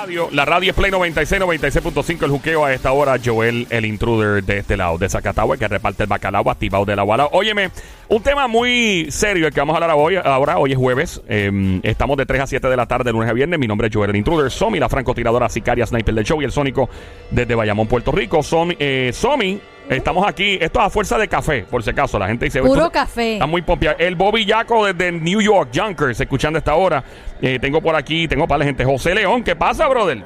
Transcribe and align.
radio. 0.00 0.28
La 0.32 0.44
radio 0.44 0.70
es 0.70 0.76
Play 0.76 0.90
96, 0.90 1.42
96.5. 1.42 2.24
El 2.24 2.30
juqueo 2.30 2.64
a 2.64 2.72
esta 2.72 2.92
hora. 2.92 3.16
Joel, 3.22 3.66
el 3.70 3.84
intruder 3.84 4.42
de 4.42 4.58
este 4.58 4.76
lado, 4.76 4.96
de 4.96 5.08
Zacatagua, 5.08 5.56
que 5.58 5.68
reparte 5.68 6.04
el 6.04 6.08
bacalao 6.08 6.50
activado 6.50 6.84
de 6.84 6.96
la 6.96 7.02
Guala. 7.02 7.28
Óyeme, 7.32 7.70
un 8.08 8.22
tema 8.22 8.48
muy 8.48 9.06
serio 9.10 9.46
el 9.46 9.52
que 9.52 9.60
vamos 9.60 9.74
a 9.74 9.76
hablar 9.76 9.96
hoy. 9.96 10.16
Ahora, 10.16 10.58
hoy 10.58 10.72
es 10.72 10.78
jueves. 10.78 11.20
Eh, 11.28 11.80
estamos 11.82 12.16
de 12.16 12.24
3 12.24 12.40
a 12.40 12.46
7 12.46 12.68
de 12.68 12.76
la 12.76 12.86
tarde, 12.86 13.12
lunes 13.12 13.28
a 13.28 13.32
viernes. 13.34 13.58
Mi 13.58 13.66
nombre 13.66 13.88
es 13.88 13.94
Joel, 13.94 14.10
el 14.10 14.16
intruder. 14.16 14.50
Somi, 14.50 14.78
la 14.78 14.88
francotiradora 14.88 15.48
sicaria 15.48 15.86
sniper 15.86 16.14
del 16.14 16.24
show. 16.24 16.40
Y 16.40 16.44
el 16.44 16.52
sónico 16.52 16.88
desde 17.30 17.54
Bayamón, 17.54 17.86
Puerto 17.86 18.10
Rico. 18.10 18.42
Somi, 18.42 18.76
eh, 18.78 19.10
Somi 19.12 19.60
Estamos 19.90 20.26
aquí, 20.26 20.56
esto 20.60 20.78
es 20.78 20.86
a 20.86 20.90
fuerza 20.90 21.18
de 21.18 21.26
café, 21.26 21.64
por 21.68 21.82
si 21.82 21.90
acaso. 21.90 22.18
La 22.18 22.28
gente 22.28 22.44
dice. 22.44 22.60
Puro 22.60 22.74
esto- 22.82 22.92
café. 22.92 23.34
Está 23.34 23.46
muy 23.46 23.60
pompeado. 23.62 23.96
El 23.98 24.14
Bobby 24.14 24.44
Yaco 24.44 24.86
desde 24.86 25.10
New 25.10 25.40
York, 25.40 25.70
Junkers, 25.74 26.20
escuchando 26.20 26.58
esta 26.60 26.74
hora. 26.76 27.02
Eh, 27.42 27.58
tengo 27.60 27.80
por 27.80 27.96
aquí, 27.96 28.28
tengo 28.28 28.46
para 28.46 28.60
la 28.60 28.64
gente. 28.66 28.84
José 28.84 29.14
León, 29.14 29.42
¿qué 29.42 29.56
pasa, 29.56 29.88
brother? 29.88 30.24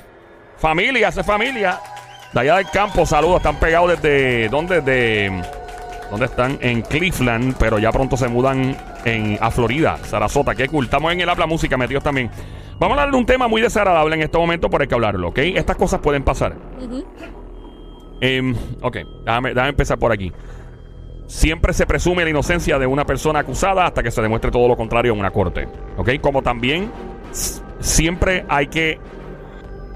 Familia, 0.58 1.08
hace 1.08 1.24
familia. 1.24 1.80
De 2.32 2.40
allá 2.40 2.56
del 2.56 2.68
campo, 2.70 3.06
saludos. 3.06 3.38
Están 3.38 3.56
pegados 3.56 3.90
desde. 4.00 4.48
¿Dónde? 4.50 4.80
De. 4.82 5.42
¿Dónde 6.10 6.26
están? 6.26 6.58
En 6.60 6.82
Cleveland, 6.82 7.56
pero 7.58 7.78
ya 7.78 7.90
pronto 7.90 8.16
se 8.18 8.28
mudan 8.28 8.76
en, 9.06 9.38
a 9.40 9.50
Florida, 9.50 9.96
Sarasota. 10.04 10.54
Qué 10.54 10.68
cool. 10.68 10.84
Estamos 10.84 11.10
en 11.12 11.22
el 11.22 11.28
Habla 11.28 11.46
Música 11.46 11.76
metidos 11.78 12.04
también. 12.04 12.30
Vamos 12.78 12.98
a 12.98 13.00
hablar 13.02 13.12
de 13.12 13.18
un 13.18 13.24
tema 13.26 13.48
muy 13.48 13.62
desagradable 13.62 14.14
en 14.16 14.22
este 14.22 14.36
momento, 14.36 14.68
pero 14.68 14.82
hay 14.82 14.88
que 14.88 14.94
hablarlo, 14.94 15.28
¿ok? 15.28 15.38
Estas 15.38 15.76
cosas 15.76 16.00
pueden 16.00 16.22
pasar. 16.22 16.54
Ujú. 16.82 17.04
Em, 18.20 18.54
ok, 18.80 18.98
déjame, 19.24 19.52
empezar 19.68 19.98
por 19.98 20.12
aquí. 20.12 20.32
Siempre 21.26 21.72
se 21.72 21.86
presume 21.86 22.24
la 22.24 22.30
inocencia 22.30 22.78
de 22.78 22.86
una 22.86 23.04
persona 23.04 23.40
acusada 23.40 23.86
hasta 23.86 24.02
que 24.02 24.10
se 24.10 24.20
demuestre 24.22 24.50
todo 24.50 24.68
lo 24.68 24.76
contrario 24.76 25.12
en 25.12 25.18
una 25.18 25.30
corte. 25.30 25.66
¿Ok? 25.96 26.10
Como 26.20 26.42
también 26.42 26.90
siempre 27.80 28.44
hay 28.48 28.66
que, 28.68 28.98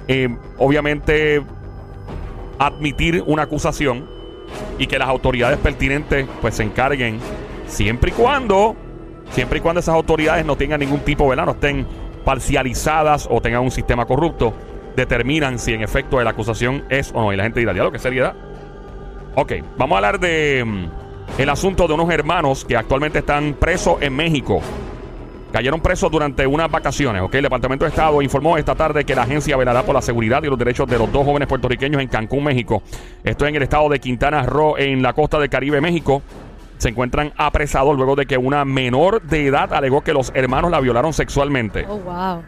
em, 0.08 0.38
obviamente, 0.58 1.42
admitir 2.58 3.22
una 3.27 3.42
acusación 3.42 4.08
y 4.78 4.86
que 4.86 4.98
las 4.98 5.08
autoridades 5.08 5.58
pertinentes 5.58 6.27
pues 6.41 6.55
se 6.55 6.62
encarguen 6.62 7.19
siempre 7.66 8.10
y 8.10 8.12
cuando, 8.14 8.75
siempre 9.30 9.58
y 9.58 9.60
cuando 9.60 9.80
esas 9.80 9.94
autoridades 9.94 10.44
no 10.44 10.56
tengan 10.56 10.80
ningún 10.80 11.00
tipo, 11.00 11.28
¿verdad? 11.28 11.47
No 11.47 11.53
estén 11.53 11.86
parcializadas 12.25 13.28
o 13.30 13.41
tengan 13.41 13.62
un 13.62 13.70
sistema 13.70 14.06
corrupto, 14.06 14.53
determinan 14.98 15.58
si 15.58 15.72
en 15.72 15.82
efecto 15.82 16.22
la 16.22 16.30
acusación 16.30 16.84
es 16.91 17.12
o 17.14 17.22
no. 17.22 17.32
Y 17.32 17.36
la 17.36 17.44
gente 17.44 17.60
dirá, 17.60 17.72
diablo, 17.72 17.92
¿qué 17.92 17.98
seriedad? 17.98 18.34
Ok, 19.34 19.52
vamos 19.77 19.94
a 19.94 19.98
hablar 19.98 20.20
de 20.20 20.64
mm, 20.66 21.41
el 21.41 21.48
asunto 21.48 21.86
de 21.86 21.94
unos 21.94 22.10
hermanos 22.10 22.64
que 22.64 22.77
actualmente 22.77 23.20
están 23.20 23.54
presos 23.54 23.98
en 24.02 24.14
México. 24.14 24.60
Cayeron 25.52 25.80
presos 25.80 26.10
durante 26.10 26.46
unas 26.46 26.70
vacaciones, 26.70 27.22
¿ok? 27.22 27.36
El 27.36 27.44
Departamento 27.44 27.84
de 27.84 27.91
Estado 27.91 28.20
informó 28.20 28.58
esta 28.58 28.74
tarde 28.74 29.04
que 29.04 29.14
la 29.14 29.22
agencia 29.22 29.56
velará 29.56 29.82
por 29.82 29.94
la 29.94 30.02
seguridad 30.02 30.42
y 30.42 30.48
los 30.48 30.58
derechos 30.58 30.86
de 30.86 30.98
los 30.98 31.10
dos 31.10 31.24
jóvenes 31.24 31.48
puertorriqueños 31.48 32.02
en 32.02 32.08
Cancún, 32.08 32.44
México. 32.44 32.82
Esto 33.24 33.46
en 33.46 33.54
el 33.54 33.62
estado 33.62 33.88
de 33.88 33.98
Quintana 33.98 34.42
Roo, 34.42 34.76
en 34.76 35.00
la 35.02 35.14
costa 35.14 35.38
del 35.38 35.48
Caribe, 35.48 35.80
México. 35.80 36.22
Se 36.76 36.91
encuentran 36.91 37.32
apresados 37.36 37.96
luego 37.96 38.14
de 38.14 38.26
que 38.26 38.36
una 38.36 38.64
menor 38.64 39.22
de 39.22 39.46
edad 39.46 39.72
alegó 39.72 40.02
que 40.02 40.12
los 40.12 40.32
hermanos 40.34 40.70
la 40.70 40.80
violaron 40.80 41.12
sexualmente. 41.12 41.86
Oh, 41.88 41.98
wow. 41.98 42.42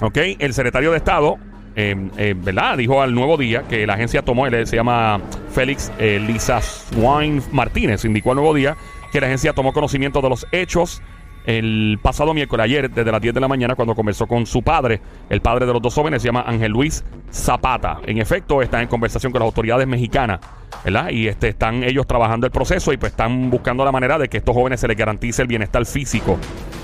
¿Ok? 0.00 0.18
El 0.38 0.54
secretario 0.54 0.90
de 0.92 0.96
Estado, 0.96 1.36
eh, 1.74 1.96
eh, 2.16 2.34
¿verdad? 2.36 2.76
Dijo 2.76 3.00
al 3.00 3.14
Nuevo 3.14 3.36
Día 3.36 3.62
que 3.62 3.86
la 3.86 3.94
agencia 3.94 4.22
tomó, 4.22 4.46
él 4.46 4.66
se 4.66 4.76
llama 4.76 5.20
Félix 5.50 5.90
eh, 5.98 6.20
Lisa 6.24 6.60
Swine 6.60 7.42
Martínez, 7.50 8.04
indicó 8.04 8.30
al 8.30 8.36
Nuevo 8.36 8.54
Día 8.54 8.76
que 9.10 9.20
la 9.20 9.26
agencia 9.26 9.52
tomó 9.52 9.72
conocimiento 9.72 10.20
de 10.20 10.28
los 10.28 10.46
hechos 10.52 11.02
el 11.44 11.98
pasado 12.00 12.34
miércoles, 12.34 12.64
ayer, 12.64 12.88
desde 12.88 13.10
las 13.10 13.20
10 13.20 13.34
de 13.34 13.40
la 13.40 13.48
mañana, 13.48 13.74
cuando 13.74 13.96
conversó 13.96 14.28
con 14.28 14.46
su 14.46 14.62
padre. 14.62 15.00
El 15.28 15.40
padre 15.40 15.66
de 15.66 15.72
los 15.72 15.82
dos 15.82 15.92
jóvenes 15.92 16.22
se 16.22 16.28
llama 16.28 16.44
Ángel 16.46 16.70
Luis 16.70 17.04
Zapata. 17.32 17.98
En 18.06 18.18
efecto, 18.18 18.62
está 18.62 18.80
en 18.80 18.86
conversación 18.86 19.32
con 19.32 19.40
las 19.40 19.46
autoridades 19.46 19.88
mexicanas, 19.88 20.38
¿verdad? 20.84 21.10
Y 21.10 21.26
este, 21.26 21.48
están 21.48 21.82
ellos 21.82 22.06
trabajando 22.06 22.46
el 22.46 22.52
proceso 22.52 22.92
y 22.92 22.96
pues 22.96 23.10
están 23.10 23.50
buscando 23.50 23.84
la 23.84 23.90
manera 23.90 24.18
de 24.18 24.28
que 24.28 24.36
estos 24.36 24.54
jóvenes 24.54 24.78
se 24.78 24.86
les 24.86 24.96
garantice 24.96 25.42
el 25.42 25.48
bienestar 25.48 25.84
físico 25.84 26.38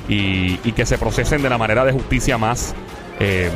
y 0.08 0.72
que 0.72 0.86
se 0.86 0.98
procesen 0.98 1.40
de 1.42 1.50
la 1.50 1.58
manera 1.58 1.84
de 1.84 1.92
justicia 1.92 2.36
más, 2.36 2.74
eh, 3.20 3.50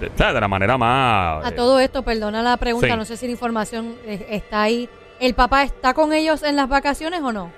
de, 0.00 0.40
la 0.40 0.48
manera 0.48 0.78
más... 0.78 1.44
A 1.44 1.48
eh, 1.48 1.52
todo 1.52 1.80
esto, 1.80 2.02
perdona 2.02 2.42
la 2.42 2.56
pregunta, 2.56 2.88
sí. 2.88 2.96
no 2.96 3.04
sé 3.04 3.16
si 3.16 3.26
la 3.26 3.32
información 3.32 3.94
eh, 4.04 4.26
está 4.30 4.62
ahí. 4.62 4.88
¿El 5.20 5.34
papá 5.34 5.64
está 5.64 5.94
con 5.94 6.12
ellos 6.12 6.42
en 6.42 6.56
las 6.56 6.68
vacaciones 6.68 7.20
o 7.22 7.32
no? 7.32 7.50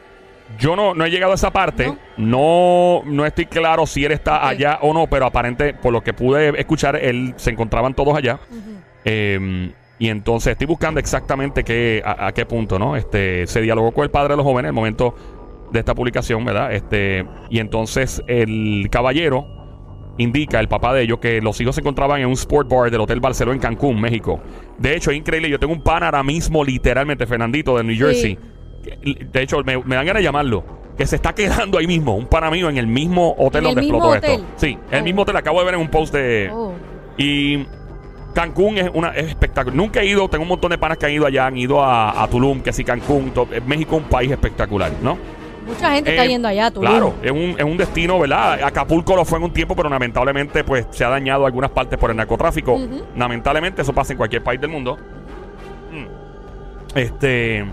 Yo 0.58 0.74
no, 0.74 0.94
no 0.94 1.04
he 1.04 1.10
llegado 1.10 1.32
a 1.32 1.34
esa 1.36 1.50
parte. 1.52 1.92
No. 2.16 3.02
no, 3.04 3.26
estoy 3.26 3.46
claro 3.46 3.86
si 3.86 4.04
él 4.04 4.12
está 4.12 4.48
allá 4.48 4.78
o 4.82 4.92
no, 4.92 5.06
pero 5.06 5.26
aparente, 5.26 5.74
por 5.74 5.92
lo 5.92 6.02
que 6.02 6.12
pude 6.12 6.58
escuchar, 6.58 6.96
él 6.96 7.34
se 7.36 7.50
encontraban 7.50 7.94
todos 7.94 8.16
allá. 8.16 8.40
Eh, 9.04 9.72
y 9.98 10.08
entonces 10.08 10.52
estoy 10.52 10.66
buscando 10.66 10.98
exactamente 10.98 11.62
qué, 11.62 12.02
a, 12.04 12.28
a 12.28 12.32
qué 12.32 12.46
punto, 12.46 12.78
¿no? 12.78 12.96
Este, 12.96 13.46
se 13.46 13.60
dialogó 13.60 13.92
con 13.92 14.04
el 14.04 14.10
padre 14.10 14.32
de 14.32 14.38
los 14.38 14.44
jóvenes 14.44 14.70
en 14.70 14.70
el 14.70 14.72
momento 14.72 15.14
de 15.70 15.78
esta 15.78 15.94
publicación, 15.94 16.44
¿verdad? 16.44 16.72
Este, 16.72 17.26
y 17.50 17.58
entonces 17.58 18.22
el 18.26 18.88
caballero 18.90 19.59
indica, 20.18 20.60
el 20.60 20.68
papá 20.68 20.92
de 20.94 21.02
ellos, 21.02 21.18
que 21.18 21.40
los 21.40 21.60
hijos 21.60 21.74
se 21.74 21.80
encontraban 21.80 22.20
en 22.20 22.26
un 22.26 22.32
sport 22.34 22.68
bar 22.68 22.90
del 22.90 23.00
Hotel 23.00 23.20
Barceló 23.20 23.52
en 23.52 23.58
Cancún, 23.58 24.00
México. 24.00 24.40
De 24.78 24.94
hecho, 24.96 25.10
es 25.10 25.16
increíble. 25.16 25.48
Yo 25.50 25.58
tengo 25.58 25.72
un 25.72 25.82
pan 25.82 26.02
ahora 26.02 26.22
mismo, 26.22 26.64
literalmente, 26.64 27.26
Fernandito, 27.26 27.76
de 27.76 27.84
New 27.84 27.96
Jersey. 27.96 28.38
De 29.32 29.42
hecho, 29.42 29.58
me, 29.64 29.76
me 29.84 29.94
dan 29.96 30.06
ganas 30.06 30.20
de 30.20 30.24
llamarlo. 30.24 30.64
Que 30.96 31.06
se 31.06 31.16
está 31.16 31.34
quedando 31.34 31.78
ahí 31.78 31.86
mismo, 31.86 32.14
un 32.14 32.26
pana 32.26 32.50
mío 32.50 32.68
en 32.68 32.76
el 32.76 32.86
mismo 32.86 33.34
hotel 33.38 33.64
¿En 33.64 33.68
el 33.70 33.74
donde 33.74 33.80
mismo 33.82 33.98
explotó 34.14 34.18
hotel? 34.18 34.44
esto. 34.46 34.52
Sí, 34.66 34.78
el 34.90 35.00
Oh. 35.00 35.04
mismo 35.04 35.22
hotel. 35.22 35.36
Acabo 35.36 35.58
de 35.60 35.64
ver 35.64 35.74
en 35.74 35.80
un 35.80 35.88
post 35.88 36.12
de. 36.12 36.50
Oh. 36.52 36.72
Y 37.16 37.64
Cancún 38.34 38.76
es 38.78 38.90
una 38.92 39.08
es 39.10 39.28
espectacular. 39.28 39.74
Nunca 39.76 40.00
he 40.02 40.06
ido, 40.06 40.28
tengo 40.28 40.42
un 40.42 40.48
montón 40.48 40.70
de 40.70 40.78
panas 40.78 40.98
que 40.98 41.06
han 41.06 41.12
ido 41.12 41.24
allá, 41.26 41.46
han 41.46 41.56
ido 41.56 41.82
a, 41.82 42.22
a 42.22 42.28
Tulum, 42.28 42.60
que 42.60 42.72
sí, 42.72 42.84
Cancún. 42.84 43.32
México 43.66 43.96
es 43.96 44.02
un 44.02 44.08
país 44.08 44.30
espectacular, 44.30 44.92
¿no? 45.02 45.16
Mucha 45.66 45.92
gente 45.92 46.10
está 46.10 46.24
Eh, 46.24 46.28
yendo 46.28 46.48
allá, 46.48 46.70
tú. 46.70 46.80
Claro, 46.80 47.14
es 47.22 47.30
un, 47.30 47.54
es 47.58 47.64
un 47.64 47.76
destino, 47.76 48.18
¿verdad? 48.18 48.62
Acapulco 48.62 49.14
lo 49.14 49.24
fue 49.24 49.38
en 49.38 49.44
un 49.44 49.52
tiempo, 49.52 49.76
pero 49.76 49.88
lamentablemente 49.88 50.64
pues 50.64 50.86
se 50.90 51.04
ha 51.04 51.08
dañado 51.08 51.46
algunas 51.46 51.70
partes 51.70 51.98
por 51.98 52.10
el 52.10 52.16
narcotráfico. 52.16 52.72
Ujú. 52.74 53.02
Lamentablemente 53.16 53.82
eso 53.82 53.92
pasa 53.92 54.12
en 54.12 54.16
cualquier 54.16 54.42
país 54.42 54.60
del 54.60 54.70
mundo. 54.70 54.96
Mm. 55.92 56.98
Este, 56.98 57.64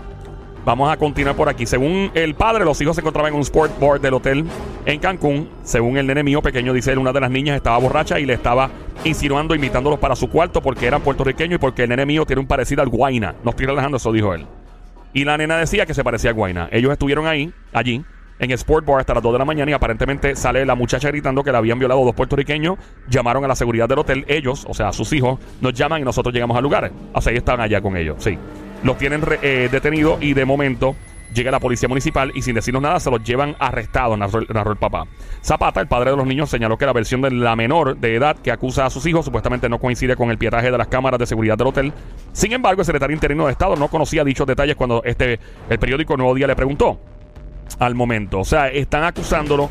vamos 0.64 0.90
a 0.92 0.96
continuar 0.96 1.34
por 1.34 1.48
aquí. 1.48 1.66
Según 1.66 2.10
el 2.14 2.34
padre, 2.34 2.64
los 2.64 2.80
hijos 2.80 2.94
se 2.94 3.00
encontraban 3.00 3.30
en 3.32 3.36
un 3.36 3.42
sport 3.42 3.78
board 3.78 4.00
del 4.00 4.14
hotel 4.14 4.44
en 4.84 5.00
Cancún. 5.00 5.48
Según 5.64 5.96
el 5.96 6.06
nene 6.06 6.22
mío 6.22 6.42
pequeño, 6.42 6.72
dice 6.72 6.92
él, 6.92 6.98
una 6.98 7.12
de 7.12 7.20
las 7.20 7.30
niñas 7.30 7.56
estaba 7.56 7.78
borracha 7.78 8.20
y 8.20 8.26
le 8.26 8.34
estaba 8.34 8.70
insinuando, 9.04 9.54
invitándolos 9.54 9.98
para 9.98 10.14
su 10.16 10.28
cuarto 10.28 10.60
porque 10.60 10.86
eran 10.86 11.00
puertorriqueños 11.00 11.56
y 11.56 11.58
porque 11.58 11.84
el 11.84 11.88
nene 11.88 12.04
mío 12.06 12.26
tiene 12.26 12.40
un 12.40 12.46
parecido 12.46 12.82
al 12.82 12.88
Guaina. 12.88 13.34
No 13.44 13.50
estoy 13.50 13.66
relajando, 13.66 13.96
eso 13.96 14.12
dijo 14.12 14.34
él. 14.34 14.46
Y 15.12 15.24
la 15.24 15.36
nena 15.36 15.56
decía 15.58 15.86
que 15.86 15.94
se 15.94 16.04
parecía 16.04 16.30
a 16.30 16.32
Guaina. 16.34 16.68
Ellos 16.70 16.92
estuvieron 16.92 17.26
ahí, 17.26 17.52
allí, 17.72 18.04
en 18.38 18.50
Sport 18.52 18.86
Bar 18.86 19.00
hasta 19.00 19.14
las 19.14 19.22
2 19.22 19.32
de 19.32 19.38
la 19.38 19.44
mañana 19.44 19.70
y 19.70 19.74
aparentemente 19.74 20.36
sale 20.36 20.64
la 20.64 20.74
muchacha 20.74 21.08
gritando 21.08 21.42
que 21.42 21.52
la 21.52 21.58
habían 21.58 21.78
violado 21.78 22.04
dos 22.04 22.14
puertorriqueños. 22.14 22.78
Llamaron 23.08 23.44
a 23.44 23.48
la 23.48 23.56
seguridad 23.56 23.88
del 23.88 23.98
hotel. 23.98 24.24
Ellos, 24.28 24.64
o 24.68 24.74
sea, 24.74 24.92
sus 24.92 25.12
hijos, 25.12 25.40
nos 25.60 25.74
llaman 25.74 26.02
y 26.02 26.04
nosotros 26.04 26.32
llegamos 26.32 26.56
al 26.56 26.62
lugar. 26.62 26.90
O 27.12 27.20
sea, 27.20 27.32
ellos 27.32 27.42
estaban 27.42 27.60
allá 27.60 27.80
con 27.80 27.96
ellos, 27.96 28.16
sí. 28.22 28.38
Los 28.84 28.96
tienen 28.96 29.22
eh, 29.42 29.68
detenidos 29.70 30.22
y 30.22 30.34
de 30.34 30.44
momento 30.44 30.94
llega 31.32 31.50
la 31.50 31.60
policía 31.60 31.88
municipal 31.88 32.32
y 32.34 32.42
sin 32.42 32.54
decirnos 32.54 32.82
nada 32.82 33.00
se 33.00 33.10
los 33.10 33.22
llevan 33.22 33.56
arrestados, 33.58 34.18
narró, 34.18 34.40
el 34.72 34.76
papá. 34.78 35.04
Zapata, 35.42 35.80
el 35.80 35.88
padre 35.88 36.10
de 36.10 36.16
los 36.16 36.26
niños, 36.26 36.50
señaló 36.50 36.76
que 36.78 36.86
la 36.86 36.92
versión 36.92 37.20
de 37.20 37.30
la 37.30 37.56
menor 37.56 37.96
de 37.96 38.14
edad 38.14 38.36
que 38.36 38.50
acusa 38.50 38.86
a 38.86 38.90
sus 38.90 39.06
hijos 39.06 39.24
supuestamente 39.24 39.68
no 39.68 39.78
coincide 39.78 40.16
con 40.16 40.30
el 40.30 40.38
pietaje 40.38 40.70
de 40.70 40.78
las 40.78 40.88
cámaras 40.88 41.18
de 41.18 41.26
seguridad 41.26 41.56
del 41.56 41.68
hotel. 41.68 41.92
Sin 42.32 42.52
embargo, 42.52 42.82
el 42.82 42.86
secretario 42.86 43.14
interino 43.14 43.46
de 43.46 43.52
Estado 43.52 43.76
no 43.76 43.88
conocía 43.88 44.24
dichos 44.24 44.46
detalles 44.46 44.76
cuando 44.76 45.02
este 45.04 45.38
el 45.68 45.78
periódico 45.78 46.16
Nuevo 46.16 46.34
Día 46.34 46.46
le 46.46 46.56
preguntó 46.56 46.98
al 47.78 47.94
momento. 47.94 48.40
O 48.40 48.44
sea, 48.44 48.68
están 48.68 49.04
acusándolo 49.04 49.70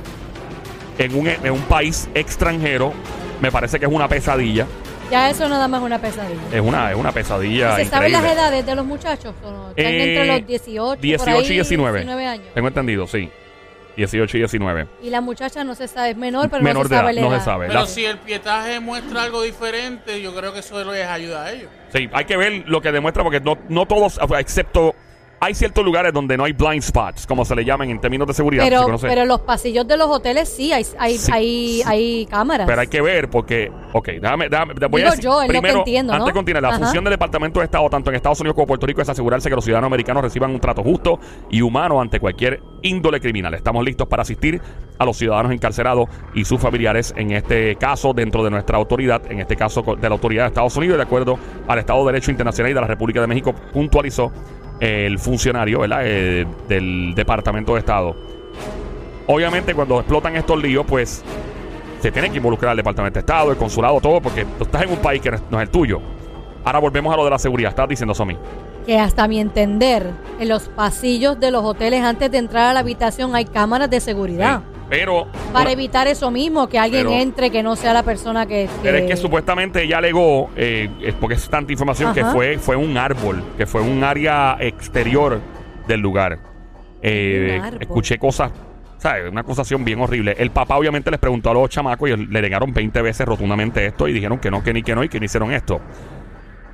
en 0.98 1.16
un, 1.16 1.28
en 1.28 1.52
un 1.52 1.62
país 1.62 2.10
extranjero. 2.14 2.94
Me 3.42 3.52
parece 3.52 3.80
que 3.80 3.86
es 3.86 3.92
una 3.92 4.08
pesadilla. 4.08 4.66
Ya 5.12 5.30
eso 5.30 5.48
nada 5.48 5.68
más 5.68 5.80
es 5.82 5.86
una 5.86 6.00
pesadilla. 6.00 6.42
Es 6.52 6.62
una, 6.62 6.92
es 6.92 6.98
una 6.98 7.12
pesadilla. 7.14 7.76
¿Se 7.78 7.86
saben 7.86 8.12
las 8.12 8.26
edades 8.26 8.66
de 8.66 8.76
los 8.76 8.86
muchachos? 8.86 9.34
¿O 9.44 9.52
no? 9.52 9.70
¿Están 9.70 9.86
Eh, 9.86 10.04
entre 10.04 10.26
los 10.40 10.48
18, 10.48 10.88
por 10.90 11.00
18 11.00 11.30
ahí, 11.38 11.46
y 11.46 11.50
19. 11.54 12.00
19 12.00 12.26
años? 12.28 12.46
Tengo 12.54 12.68
entendido, 12.68 13.08
sí. 13.08 13.30
18 13.96 14.38
y 14.38 14.40
19. 14.42 14.88
Y 15.02 15.10
la 15.10 15.22
muchacha 15.22 15.64
no 15.64 15.74
se 15.76 15.88
sabe, 15.88 16.12
es 16.12 16.18
menor, 16.18 16.50
pero 16.50 16.62
Menor 16.62 16.84
no 16.84 16.90
se 16.90 16.94
de 16.96 17.00
sabe 17.00 17.12
edad, 17.14 17.22
no 17.30 17.40
se 17.40 17.44
sabe. 17.46 17.68
Pero 17.68 17.80
La- 17.80 17.86
si 17.88 18.06
el 18.06 18.18
pietaje 18.20 18.80
muestra 18.80 19.24
algo 19.24 19.42
diferente, 19.42 20.22
yo 20.22 20.36
creo 20.36 20.54
que 20.54 20.60
eso 20.60 20.84
les 20.92 21.08
ayuda 21.08 21.46
a 21.46 21.52
ellos. 21.54 21.70
Sí, 21.94 22.08
hay 22.14 22.26
que 22.26 22.38
ver 22.38 22.64
lo 22.68 22.82
que 22.82 22.92
demuestra 22.92 23.24
porque 23.24 23.40
no, 23.40 23.58
no 23.70 23.86
todos, 23.88 24.20
excepto 24.38 24.94
hay 25.40 25.54
ciertos 25.54 25.86
lugares 25.86 26.14
donde 26.14 26.36
no 26.38 26.46
hay 26.46 26.54
blind 26.54 26.82
spots, 26.82 27.28
como 27.28 27.46
se 27.46 27.56
le 27.56 27.64
llaman 27.64 27.90
en 27.90 28.00
términos 28.00 28.28
de 28.28 28.34
seguridad. 28.34 28.64
se 28.64 28.70
Pero, 28.70 28.98
pero 29.00 29.22
en 29.22 29.28
los 29.28 29.42
pasillos 29.42 29.88
de 29.88 29.98
los 29.98 30.08
hoteles 30.08 30.50
sí 30.50 30.74
hay, 30.74 30.86
hay, 30.98 31.18
Sí, 31.18 31.32
hay, 31.32 31.46
sí. 31.78 31.84
hay 31.86 32.26
cámaras. 32.26 32.68
Pero 32.68 32.82
hay 32.82 32.88
que 32.88 33.02
ver 33.02 33.30
porque, 33.30 33.72
ok, 33.94 34.08
déjame, 34.22 34.50
déjame 34.50 34.74
voy 34.90 35.02
Digo 35.02 35.08
a 35.10 35.16
decir, 35.16 35.24
yo, 35.24 35.42
es 35.42 35.48
lo 35.48 35.54
que 35.54 35.60
primero, 35.60 35.80
entiendo, 35.80 36.14
¿no? 36.14 36.18
antes 36.20 36.34
de 36.34 36.38
continuar, 36.38 36.64
la 36.64 36.70
Ajá. 36.70 36.80
función 36.80 37.04
del 37.04 37.12
Departamento 37.12 37.60
de 37.60 37.66
Estado, 37.66 37.90
tanto 37.90 38.10
en 38.10 38.16
Estados 38.16 38.40
Unidos 38.40 38.56
como 38.56 38.68
Puerto 38.68 38.86
Rico, 38.88 39.02
es 39.02 39.10
asegurarse 39.10 39.50
que 39.50 39.56
los 39.56 39.64
ciudadanos 39.64 39.88
americanos 39.88 40.24
reciban 40.24 40.52
un 40.52 40.60
trato 40.60 40.84
justo 40.84 41.20
y 41.50 41.62
humano 41.62 42.02
ante 42.02 42.20
cualquier 42.20 42.62
índole 42.82 43.20
criminal. 43.20 43.54
Estamos 43.54 43.84
listos 43.86 44.08
para 44.08 44.24
asistir 44.24 44.62
a 44.98 45.06
los 45.06 45.18
ciudadanos 45.18 45.52
encarcelados 45.52 46.10
y 46.34 46.46
sus 46.46 46.60
familiares 46.60 47.14
en 47.16 47.32
este 47.32 47.76
caso 47.76 48.14
dentro 48.14 48.44
de 48.44 48.50
nuestra 48.50 48.78
autoridad, 48.78 49.22
en 49.32 49.40
este 49.40 49.56
caso 49.56 49.84
de 49.84 50.10
la 50.10 50.16
autoridad 50.16 50.44
de 50.44 50.48
Estados 50.48 50.76
Unidos, 50.78 50.98
de 50.98 51.04
acuerdo 51.04 51.38
al 51.68 51.80
Estado 51.80 52.00
de 52.06 52.14
Derecho 52.14 52.32
Internacional 52.32 52.72
y 52.72 52.74
de 52.74 52.82
la 52.82 52.88
República 52.88 53.22
de 53.22 53.28
México, 53.28 53.54
puntualizó 53.74 54.32
el 54.80 55.20
funcionario 55.20 55.80
¿verdad? 55.80 56.02
Eh, 56.04 56.46
del 56.68 57.14
Departamento 57.16 57.74
de 57.74 57.80
Estado. 57.80 58.16
Obviamente 59.28 59.74
cuando 59.74 60.00
explotan 60.00 60.36
estos 60.36 60.62
líos, 60.62 60.86
pues 60.88 61.24
se 62.00 62.12
tiene 62.12 62.30
que 62.30 62.38
involucrar 62.38 62.72
al 62.72 62.78
Departamento 62.78 63.16
de 63.16 63.22
Estado, 63.22 63.52
el 63.52 63.58
consulado, 63.58 64.00
todo, 64.00 64.22
porque 64.22 64.46
tú 64.58 64.64
estás 64.64 64.84
en 64.84 64.92
un 64.92 64.98
país 64.98 65.22
que 65.22 65.32
no 65.32 65.38
es, 65.38 65.44
no 65.50 65.58
es 65.60 65.64
el 65.64 65.70
tuyo. 65.70 66.00
Ahora 66.64 66.80
volvemos 66.80 67.14
a 67.14 67.18
lo 67.18 67.24
de 67.24 67.30
la 67.30 67.40
seguridad. 67.40 67.70
Estás 67.70 67.88
diciendo, 67.88 68.14
Somi. 68.14 68.38
Que 68.86 69.00
hasta 69.00 69.28
mi 69.28 69.40
entender, 69.40 70.12
en 70.40 70.50
los 70.50 70.70
pasillos 70.70 71.40
de 71.40 71.52
los 71.52 71.64
hoteles 71.64 72.04
antes 72.04 72.30
de 72.32 72.38
entrar 72.38 72.70
a 72.70 72.74
la 72.74 72.82
habitación 72.82 73.36
hay 73.36 73.46
cámaras 73.46 73.90
de 73.90 74.00
seguridad. 74.00 74.60
Sí. 74.60 74.77
Pero, 74.90 75.28
Para 75.52 75.72
evitar 75.72 76.08
eso 76.08 76.32
mismo, 76.32 76.68
que 76.70 76.80
alguien 76.80 77.08
Pero- 77.08 77.20
entre 77.20 77.52
que 77.52 77.62
no 77.62 77.76
sea 77.76 77.94
la 77.94 78.04
persona 78.04 78.46
que... 78.46 78.70
pero 78.82 78.98
es 78.98 79.06
que 79.06 79.18
supuestamente 79.18 79.84
ella 79.84 79.98
alegó, 79.98 80.50
eh, 80.56 80.90
es 81.02 81.14
porque 81.16 81.36
es 81.36 81.50
tanta 81.50 81.72
información, 81.72 82.14
que 82.14 82.24
fue, 82.24 82.58
fue 82.58 82.76
un 82.76 82.98
árbol, 82.98 83.44
que 83.58 83.66
fue 83.66 83.82
un 83.82 84.04
área 84.04 84.56
exterior 84.60 85.42
del 85.88 86.00
lugar. 86.00 86.40
Eh, 87.02 87.62
escuché 87.80 88.18
cosas, 88.18 88.52
¿sabes? 88.98 89.30
Una 89.30 89.42
acusación 89.42 89.84
bien 89.84 90.00
horrible. 90.00 90.36
El 90.38 90.52
papá 90.52 90.78
obviamente 90.78 91.12
les 91.12 91.20
preguntó 91.20 91.52
a 91.52 91.54
los 91.54 91.70
chamacos 91.70 92.10
y 92.10 92.16
le 92.16 92.42
negaron 92.42 92.74
20 92.74 93.02
veces 93.02 93.26
rotundamente 93.26 93.86
esto 93.86 94.08
y 94.08 94.14
dijeron 94.14 94.40
que 94.40 94.50
no, 94.50 94.64
que 94.64 94.74
ni 94.74 94.84
que 94.84 94.96
no 94.96 95.04
y 95.04 95.10
que 95.10 95.20
no 95.20 95.26
hicieron 95.26 95.52
esto. 95.52 95.82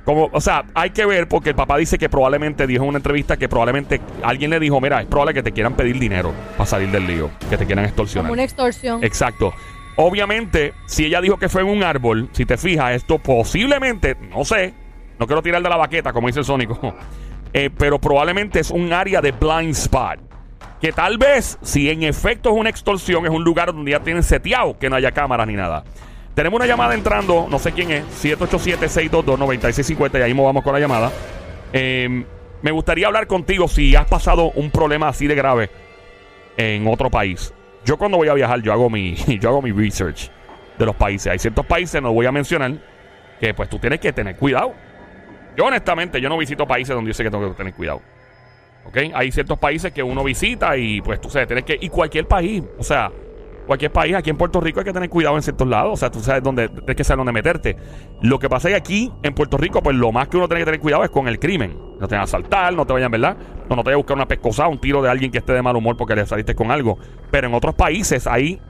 Como, 0.04 0.28
o 0.32 0.40
sea, 0.40 0.66
hay 0.74 0.90
que 0.90 1.06
ver 1.06 1.28
porque 1.28 1.50
el 1.50 1.54
papá 1.54 1.78
dice 1.78 1.96
que 1.96 2.10
probablemente 2.10 2.66
dijo 2.66 2.82
en 2.82 2.90
una 2.90 2.98
entrevista 2.98 3.38
que 3.38 3.48
probablemente 3.48 4.00
alguien 4.22 4.50
le 4.50 4.60
dijo, 4.60 4.80
mira, 4.80 5.00
es 5.00 5.06
probable 5.06 5.32
que 5.32 5.42
te 5.42 5.52
quieran 5.52 5.74
pedir 5.74 5.98
dinero 5.98 6.32
para 6.56 6.66
salir 6.66 6.90
del 6.90 7.06
lío, 7.06 7.30
que 7.48 7.56
te 7.56 7.64
quieran 7.64 7.86
extorsionar. 7.86 8.28
Como 8.28 8.34
una 8.34 8.44
extorsión. 8.44 9.02
Exacto. 9.02 9.54
Obviamente, 9.96 10.74
si 10.86 11.06
ella 11.06 11.20
dijo 11.20 11.38
que 11.38 11.48
fue 11.48 11.62
en 11.62 11.68
un 11.68 11.82
árbol, 11.82 12.28
si 12.32 12.44
te 12.44 12.58
fijas, 12.58 12.94
esto 12.94 13.18
posiblemente, 13.18 14.16
no 14.30 14.44
sé, 14.44 14.74
no 15.18 15.26
quiero 15.26 15.40
tirar 15.40 15.62
de 15.62 15.68
la 15.68 15.76
baqueta, 15.76 16.12
como 16.12 16.26
dice 16.26 16.40
el 16.40 16.44
Sónico, 16.44 16.94
eh, 17.52 17.70
pero 17.76 17.98
probablemente 17.98 18.60
es 18.60 18.70
un 18.70 18.92
área 18.92 19.20
de 19.20 19.32
blind 19.32 19.70
spot. 19.70 20.20
Que 20.80 20.92
tal 20.92 21.16
vez, 21.16 21.58
si 21.62 21.88
en 21.88 22.02
efecto 22.02 22.50
es 22.50 22.56
una 22.56 22.68
extorsión, 22.68 23.24
es 23.24 23.30
un 23.30 23.42
lugar 23.42 23.72
donde 23.72 23.92
ya 23.92 24.00
tienen 24.00 24.22
seteado 24.22 24.78
que 24.78 24.90
no 24.90 24.96
haya 24.96 25.12
cámaras 25.12 25.46
ni 25.46 25.54
nada. 25.54 25.84
Tenemos 26.34 26.58
una 26.58 26.66
llamada 26.66 26.94
entrando, 26.94 27.46
no 27.48 27.58
sé 27.60 27.70
quién 27.72 27.92
es, 27.92 28.04
787-622-9650, 28.24 30.18
y 30.18 30.22
ahí 30.22 30.34
movamos 30.34 30.64
con 30.64 30.72
la 30.72 30.80
llamada. 30.80 31.12
Eh, 31.72 32.24
me 32.60 32.70
gustaría 32.72 33.06
hablar 33.06 33.28
contigo 33.28 33.68
si 33.68 33.94
has 33.94 34.06
pasado 34.06 34.50
un 34.52 34.70
problema 34.70 35.08
así 35.08 35.28
de 35.28 35.36
grave 35.36 35.70
en 36.56 36.88
otro 36.88 37.08
país. 37.08 37.54
Yo 37.84 37.96
cuando 37.98 38.16
voy 38.16 38.28
a 38.28 38.34
viajar, 38.34 38.62
yo 38.62 38.72
hago 38.72 38.90
mi, 38.90 39.14
yo 39.40 39.50
hago 39.50 39.62
mi 39.62 39.70
research 39.70 40.30
de 40.76 40.86
los 40.86 40.96
países. 40.96 41.30
Hay 41.30 41.38
ciertos 41.38 41.66
países, 41.66 42.02
no 42.02 42.12
voy 42.12 42.26
a 42.26 42.32
mencionar, 42.32 42.72
que 43.38 43.54
pues 43.54 43.68
tú 43.68 43.78
tienes 43.78 44.00
que 44.00 44.12
tener 44.12 44.34
cuidado. 44.36 44.72
Yo 45.56 45.66
honestamente, 45.66 46.20
yo 46.20 46.28
no 46.28 46.36
visito 46.36 46.66
países 46.66 46.96
donde 46.96 47.10
yo 47.10 47.14
sé 47.14 47.22
que 47.22 47.30
tengo 47.30 47.48
que 47.50 47.56
tener 47.56 47.74
cuidado. 47.74 48.00
¿Ok? 48.86 48.98
Hay 49.14 49.30
ciertos 49.30 49.56
países 49.58 49.92
que 49.92 50.02
uno 50.02 50.24
visita 50.24 50.76
y 50.76 51.00
pues 51.00 51.20
tú 51.20 51.30
sabes, 51.30 51.46
tienes 51.46 51.64
que... 51.64 51.78
Y 51.80 51.88
cualquier 51.90 52.26
país, 52.26 52.62
o 52.76 52.82
sea, 52.82 53.12
cualquier 53.66 53.90
país, 53.92 54.14
aquí 54.14 54.30
en 54.30 54.36
Puerto 54.36 54.60
Rico 54.60 54.80
hay 54.80 54.84
que 54.84 54.92
tener 54.92 55.08
cuidado 55.08 55.36
en 55.36 55.42
ciertos 55.42 55.66
lados. 55.66 55.92
O 55.94 55.96
sea, 55.96 56.10
tú 56.10 56.20
sabes 56.20 56.42
dónde, 56.42 56.68
tienes 56.68 56.96
que 56.96 57.04
saber 57.04 57.18
dónde 57.18 57.32
meterte. 57.32 57.76
Lo 58.22 58.38
que 58.38 58.48
pasa 58.48 58.68
es 58.68 58.72
que 58.74 58.76
aquí, 58.78 59.12
en 59.22 59.34
Puerto 59.34 59.56
Rico, 59.56 59.82
pues 59.82 59.96
lo 59.96 60.12
más 60.12 60.28
que 60.28 60.36
uno 60.36 60.48
tiene 60.48 60.60
que 60.60 60.64
tener 60.66 60.80
cuidado 60.80 61.04
es 61.04 61.10
con 61.10 61.28
el 61.28 61.38
crimen. 61.38 61.76
No 62.00 62.06
te 62.08 62.14
vayan 62.14 62.20
a 62.20 62.24
asaltar, 62.24 62.72
no 62.74 62.86
te 62.86 62.92
vayan, 62.92 63.10
¿verdad? 63.10 63.36
O 63.68 63.74
no 63.76 63.82
te 63.82 63.86
vayan 63.88 63.94
a 63.94 63.96
buscar 63.96 64.16
una 64.16 64.28
pescosa, 64.28 64.68
un 64.68 64.78
tiro 64.78 65.00
de 65.02 65.10
alguien 65.10 65.30
que 65.30 65.38
esté 65.38 65.52
de 65.52 65.62
mal 65.62 65.76
humor 65.76 65.96
porque 65.96 66.14
le 66.14 66.26
saliste 66.26 66.54
con 66.54 66.70
algo. 66.70 66.98
Pero 67.30 67.48
en 67.48 67.54
otros 67.54 67.74
países 67.74 68.26
hay 68.26 68.60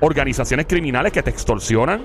organizaciones 0.00 0.66
criminales 0.66 1.12
que 1.12 1.22
te 1.22 1.30
extorsionan. 1.30 2.02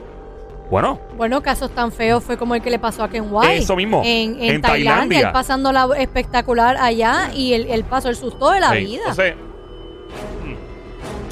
Bueno, 0.70 1.00
Bueno, 1.16 1.44
casos 1.44 1.70
tan 1.76 1.92
feos 1.92 2.24
fue 2.24 2.38
como 2.38 2.56
el 2.56 2.62
que 2.62 2.72
le 2.72 2.80
pasó 2.80 3.04
a 3.04 3.10
Ken 3.10 3.26
White. 3.30 3.58
Eso 3.58 3.76
mismo, 3.76 4.02
En, 4.04 4.36
en 4.42 4.56
en 4.56 4.62
Tailandia, 4.62 4.92
Tailandia. 4.94 5.20
él 5.20 5.32
pasando 5.32 5.72
la 5.72 5.88
espectacular 5.98 6.76
allá 6.78 7.30
y 7.36 7.54
él, 7.54 7.68
él 7.70 7.84
pasó 7.84 8.10
el 8.10 8.16
susto 8.16 8.50
de 8.50 8.60
la 8.62 8.72
Sí, 8.72 8.78
vida. 8.80 9.02
Entonces, 9.02 9.36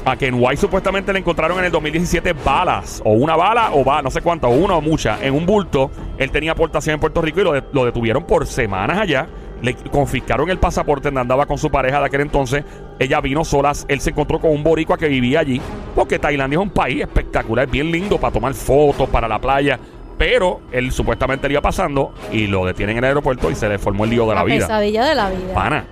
a 0.06 0.16
Ken 0.18 0.36
White 0.38 0.58
supuestamente 0.58 1.14
le 1.14 1.20
encontraron 1.20 1.60
en 1.60 1.66
el 1.66 1.72
2017 1.72 2.34
balas, 2.34 3.02
o 3.06 3.12
una 3.14 3.36
bala, 3.36 3.72
o 3.74 3.86
va, 3.86 4.02
no 4.02 4.12
sé 4.12 4.22
cuántas, 4.22 4.52
o 4.52 4.54
una 4.54 4.76
o 4.76 4.82
muchas, 4.82 5.22
en 5.22 5.34
un 5.34 5.46
bulto. 5.46 5.90
Él 6.18 6.30
tenía 6.32 6.52
aportación 6.52 6.96
en 6.96 7.00
Puerto 7.00 7.22
Rico 7.22 7.40
y 7.42 7.44
lo, 7.44 7.54
de- 7.54 7.64
lo 7.72 7.86
detuvieron 7.86 8.24
por 8.26 8.46
semanas 8.46 8.98
allá. 9.00 9.28
Le 9.62 9.76
confiscaron 9.76 10.50
el 10.50 10.58
pasaporte 10.58 11.08
donde 11.08 11.22
andaba 11.22 11.46
con 11.46 11.58
su 11.58 11.72
pareja 11.72 12.00
de 12.02 12.08
aquel 12.08 12.20
entonces. 12.20 12.66
Ella 13.00 13.22
vino 13.22 13.46
solas. 13.46 13.86
Él 13.88 14.02
se 14.02 14.10
encontró 14.10 14.38
con 14.42 14.52
un 14.52 14.62
boricua 14.62 14.98
que 14.98 15.08
vivía 15.08 15.40
allí. 15.40 15.62
Porque 15.96 16.20
Tailandia 16.20 16.58
es 16.58 16.64
un 16.64 16.70
país 16.70 17.00
espectacular, 17.02 17.66
bien 17.70 17.90
lindo 17.90 18.20
para 18.20 18.34
tomar 18.34 18.54
fotos, 18.56 19.08
para 19.08 19.26
la 19.26 19.40
playa. 19.40 19.80
Pero 20.18 20.60
él 20.74 20.92
supuestamente 20.92 21.48
le 21.48 21.54
iba 21.54 21.62
pasando 21.62 22.14
y 22.30 22.48
lo 22.48 22.66
detienen 22.66 22.98
en 22.98 23.04
el 23.06 23.08
aeropuerto 23.12 23.50
y 23.50 23.56
se 23.56 23.70
le 23.70 23.80
formó 23.80 24.04
el 24.04 24.10
lío 24.10 24.24
de 24.24 24.36
la, 24.36 24.42
la 24.42 24.44
vida. 24.44 24.68
pesadilla 24.68 25.06
de 25.06 25.16
la 25.16 25.30
vida. 25.30 25.54
Pana. 25.54 25.86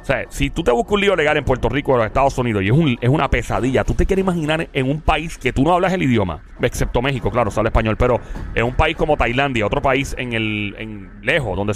O 0.00 0.04
sea, 0.04 0.24
si 0.30 0.48
tú 0.50 0.62
te 0.64 0.70
buscas 0.72 0.92
un 0.94 1.00
lío 1.02 1.14
legal 1.14 1.36
en 1.36 1.44
Puerto 1.44 1.68
Rico 1.68 1.92
o 1.92 1.94
en 1.94 1.98
los 1.98 2.06
Estados 2.06 2.36
Unidos 2.38 2.62
y 2.62 2.66
es, 2.68 2.72
un- 2.72 2.98
es 3.00 3.08
una 3.08 3.28
pesadilla, 3.28 3.84
tú 3.84 3.94
te 3.94 4.06
quieres 4.06 4.22
imaginar 4.24 4.68
en 4.72 4.90
un 4.90 5.00
país 5.02 5.36
que 5.36 5.52
tú 5.52 5.62
no 5.62 5.74
hablas 5.74 5.92
el 5.92 6.02
idioma, 6.02 6.40
excepto 6.62 7.02
México, 7.02 7.30
claro, 7.30 7.50
se 7.50 7.60
habla 7.60 7.68
español, 7.68 7.96
pero 7.98 8.18
en 8.54 8.64
un 8.64 8.72
país 8.74 8.96
como 8.96 9.16
Tailandia, 9.16 9.66
otro 9.66 9.82
país 9.82 10.14
en 10.18 10.32
el 10.32 10.74
en 10.78 11.10
lejos, 11.22 11.54
donde 11.56 11.74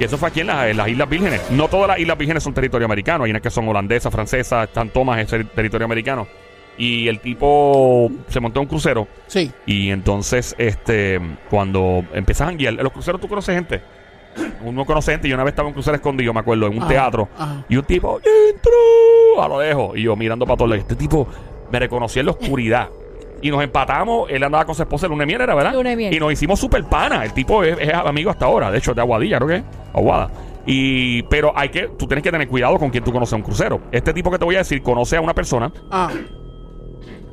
Y 0.00 0.04
eso 0.04 0.16
fue 0.16 0.28
aquí 0.28 0.40
en, 0.40 0.48
en 0.48 0.76
las 0.76 0.88
Islas 0.88 1.08
Vírgenes. 1.10 1.50
No 1.50 1.68
todas 1.68 1.88
las 1.88 1.98
Islas 1.98 2.16
Vírgenes 2.16 2.42
son 2.42 2.54
territorio 2.54 2.86
americano. 2.86 3.24
Hay 3.24 3.30
unas 3.30 3.42
que 3.42 3.50
son 3.50 3.68
holandesas, 3.68 4.12
francesas, 4.12 4.68
San 4.72 4.88
Tomás 4.90 5.18
es 5.20 5.26
ter- 5.26 5.44
territorio 5.48 5.84
americano. 5.84 6.26
Y 6.78 7.08
el 7.08 7.18
tipo 7.20 8.08
se 8.28 8.38
montó 8.40 8.60
un 8.60 8.66
crucero. 8.66 9.08
Sí. 9.26 9.50
Y 9.66 9.90
entonces, 9.90 10.54
este, 10.56 11.20
cuando 11.50 12.04
empiezas 12.14 12.48
a 12.48 12.52
guiar, 12.52 12.74
los 12.74 12.92
cruceros 12.92 13.20
tú 13.20 13.26
conoces 13.28 13.54
gente. 13.54 13.82
Uno 14.64 14.84
conoce 14.84 15.12
gente. 15.12 15.28
Yo 15.28 15.34
una 15.34 15.44
vez 15.44 15.52
estaba 15.52 15.66
en 15.68 15.70
un 15.70 15.74
crucero 15.74 15.96
escondido, 15.96 16.32
me 16.34 16.40
acuerdo, 16.40 16.66
en 16.66 16.72
un 16.74 16.78
Ajá, 16.80 16.88
teatro. 16.88 17.28
ajá. 17.36 17.64
Y 17.68 17.76
un 17.76 17.84
tipo, 17.84 18.18
¡entro! 18.18 19.42
A 19.42 19.48
lo 19.48 19.58
dejo. 19.58 19.96
Y 19.96 20.02
yo 20.02 20.16
mirando 20.16 20.46
para 20.46 20.56
todos 20.56 20.70
lados. 20.70 20.82
Este 20.82 20.96
tipo 20.96 21.26
me 21.70 21.78
reconocía 21.78 22.20
en 22.20 22.26
la 22.26 22.32
oscuridad. 22.32 22.88
Y 23.40 23.52
nos 23.52 23.62
empatamos. 23.62 24.28
Él 24.30 24.42
andaba 24.42 24.64
con 24.64 24.74
su 24.74 24.82
esposa 24.82 25.06
de 25.06 25.14
miel, 25.24 25.40
¿era 25.40 25.54
verdad? 25.54 25.72
Miel. 25.96 26.12
Y 26.12 26.18
nos 26.18 26.32
hicimos 26.32 26.58
super 26.58 26.82
pana. 26.82 27.24
El 27.24 27.32
tipo 27.32 27.62
es, 27.62 27.78
es 27.78 27.94
amigo 27.94 28.30
hasta 28.30 28.46
ahora. 28.46 28.68
De 28.72 28.78
hecho, 28.78 28.94
de 28.94 29.00
Aguadilla, 29.00 29.36
creo 29.36 29.48
que 29.48 29.56
es. 29.58 29.62
Aguada. 29.94 30.28
Y, 30.66 31.22
pero 31.22 31.52
hay 31.54 31.68
que, 31.68 31.86
tú 31.96 32.08
tienes 32.08 32.24
que 32.24 32.32
tener 32.32 32.48
cuidado 32.48 32.76
con 32.80 32.90
quien 32.90 33.04
tú 33.04 33.12
conoces 33.12 33.34
en 33.34 33.36
un 33.38 33.44
crucero. 33.44 33.80
Este 33.92 34.12
tipo 34.12 34.28
que 34.32 34.38
te 34.40 34.44
voy 34.44 34.56
a 34.56 34.58
decir 34.58 34.82
conoce 34.82 35.16
a 35.16 35.20
una 35.20 35.34
persona 35.34 35.70
Ah, 35.88 36.10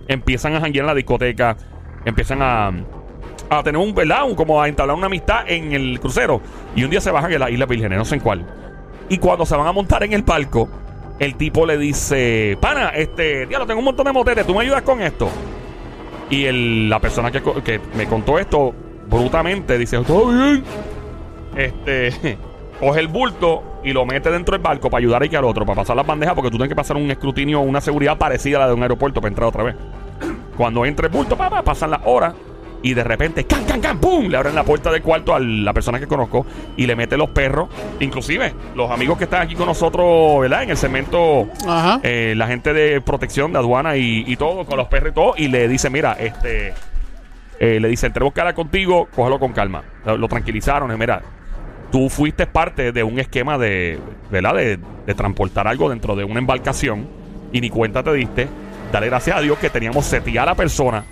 empiezan 0.08 0.54
a 0.56 0.62
janguear 0.62 0.84
en 0.84 0.88
la 0.88 0.94
discoteca, 0.94 1.58
empiezan 2.06 2.42
a, 2.42 2.72
a 3.50 3.64
tener 3.64 3.80
un, 3.82 3.94
¿verdad? 3.94 4.22
Como 4.36 4.62
a 4.62 4.68
entablar 4.68 4.96
una 4.98 5.08
amistad 5.08 5.44
en 5.48 5.74
el 5.74 6.00
crucero. 6.00 6.42
Y 6.76 6.84
un 6.84 6.90
día 6.90 7.02
se 7.02 7.12
bajan 7.12 7.32
en 7.32 7.40
la 7.40 7.50
Isla 7.50 7.66
Vírgenes, 7.66 7.98
no 7.98 8.06
sé 8.06 8.16
en 8.16 8.22
cuál. 8.22 8.46
Y 9.10 9.18
cuando 9.18 9.46
se 9.46 9.56
van 9.56 9.68
a 9.68 9.72
montar 9.72 10.04
en 10.04 10.14
el 10.14 10.24
barco, 10.24 10.68
el 11.20 11.36
tipo 11.36 11.66
le 11.66 11.78
dice, 11.78 12.58
pana, 12.60 12.90
este, 12.90 13.46
diablo, 13.46 13.66
tengo 13.68 13.80
un 13.80 13.86
montón 13.86 14.06
de 14.06 14.12
motetes, 14.14 14.46
¿tú 14.46 14.54
me 14.56 14.62
ayudas 14.62 14.82
con 14.82 15.02
esto? 15.02 15.30
Y 16.30 16.46
el- 16.46 16.90
la 16.90 17.00
persona 17.00 17.32
que, 17.32 17.42
que 17.64 17.80
me 17.96 18.08
contó 18.08 18.40
esto 18.40 18.74
brutamente 19.08 19.78
dice, 19.78 20.00
todo 20.00 20.30
bien. 20.30 20.64
Este, 21.56 22.38
coge 22.80 23.00
el 23.00 23.08
bulto 23.08 23.80
y 23.84 23.94
lo 23.94 24.06
mete 24.06 24.32
dentro 24.32 24.54
del 24.54 24.62
barco 24.62 24.90
para 24.90 25.00
ayudar 25.00 25.24
a 25.24 25.28
que 25.28 25.38
al 25.38 25.46
otro, 25.46 25.66
para 25.66 25.82
pasar 25.82 25.96
las 25.96 26.06
bandejas, 26.06 26.34
porque 26.36 26.50
tú 26.50 26.58
tienes 26.58 26.70
que 26.70 26.76
pasar 26.76 26.98
un 26.98 27.10
escrutinio, 27.12 27.62
una 27.62 27.80
seguridad 27.82 28.18
parecida 28.18 28.58
a 28.58 28.62
la 28.62 28.68
de 28.68 28.74
un 28.74 28.82
aeropuerto 28.82 29.22
para 29.22 29.30
entrar 29.30 29.48
otra 29.48 29.64
vez. 29.64 29.76
Cuando 30.58 30.86
entra 30.86 31.08
el 31.08 31.14
bulto, 31.14 31.38
pa, 31.38 31.50
pa, 31.50 31.62
pasan 31.62 31.92
las 31.92 32.02
horas 32.06 32.34
y 32.86 32.94
de 32.94 33.04
repente, 33.04 33.46
¡can, 33.46 33.64
can, 33.66 33.82
can! 33.82 33.98
¡pum! 33.98 34.28
Le 34.28 34.38
abren 34.38 34.54
la 34.54 34.64
puerta 34.64 34.92
del 34.92 35.02
cuarto 35.02 35.34
a 35.34 35.40
la 35.40 35.74
persona 35.74 36.00
que 36.00 36.06
conozco 36.06 36.46
y 36.78 36.86
le 36.86 36.96
mete 36.96 37.18
los 37.18 37.30
perros. 37.32 37.68
Inclusive, 38.00 38.54
los 38.76 38.92
amigos 38.92 39.18
que 39.18 39.24
están 39.24 39.42
aquí 39.42 39.56
con 39.56 39.66
nosotros, 39.66 40.40
¿verdad? 40.42 40.62
En 40.62 40.70
el 40.70 40.78
cemento, 40.78 41.48
Ajá. 41.68 42.00
eh, 42.04 42.36
la 42.38 42.46
gente 42.46 42.74
de 42.74 43.02
protección 43.02 43.52
de 43.54 43.58
aduana 43.58 43.98
y, 43.98 44.24
y 44.28 44.36
todo, 44.36 44.66
con 44.66 44.78
los 44.78 44.88
perros 44.88 45.14
y 45.14 45.16
todo, 45.16 45.34
y 45.36 45.48
le 45.48 45.68
dice, 45.68 45.90
mira, 45.90 46.14
este... 46.14 46.76
eh, 47.60 47.80
le 47.80 47.88
dice, 47.88 48.12
tenemos 48.12 48.38
hablar 48.38 48.54
contigo, 48.54 49.08
cógelo 49.16 49.40
con 49.40 49.52
calma. 49.52 49.84
Lo, 50.06 50.18
lo 50.20 50.28
tranquilizaron, 50.28 50.94
y 50.94 50.96
mira, 50.96 51.24
tú 51.92 52.08
fuiste 52.08 52.46
parte 52.46 52.92
de 52.92 53.04
un 53.04 53.18
esquema 53.18 53.58
de, 53.58 53.98
¿verdad? 54.30 54.54
De, 54.54 54.80
de 55.08 55.14
transportar 55.16 55.68
algo 55.68 55.90
dentro 55.90 56.16
de 56.16 56.24
una 56.24 56.40
embarcación 56.40 57.08
y 57.52 57.62
ni 57.62 57.72
cuenta 57.72 58.04
te 58.04 58.14
diste. 58.14 58.48
Dale 58.92 59.08
gracias 59.08 59.38
a 59.38 59.42
Dios 59.42 59.58
que 59.58 59.72
teníamos 59.72 60.06
seteada 60.06 60.44
a 60.44 60.46
la 60.54 60.56
persona, 60.56 61.04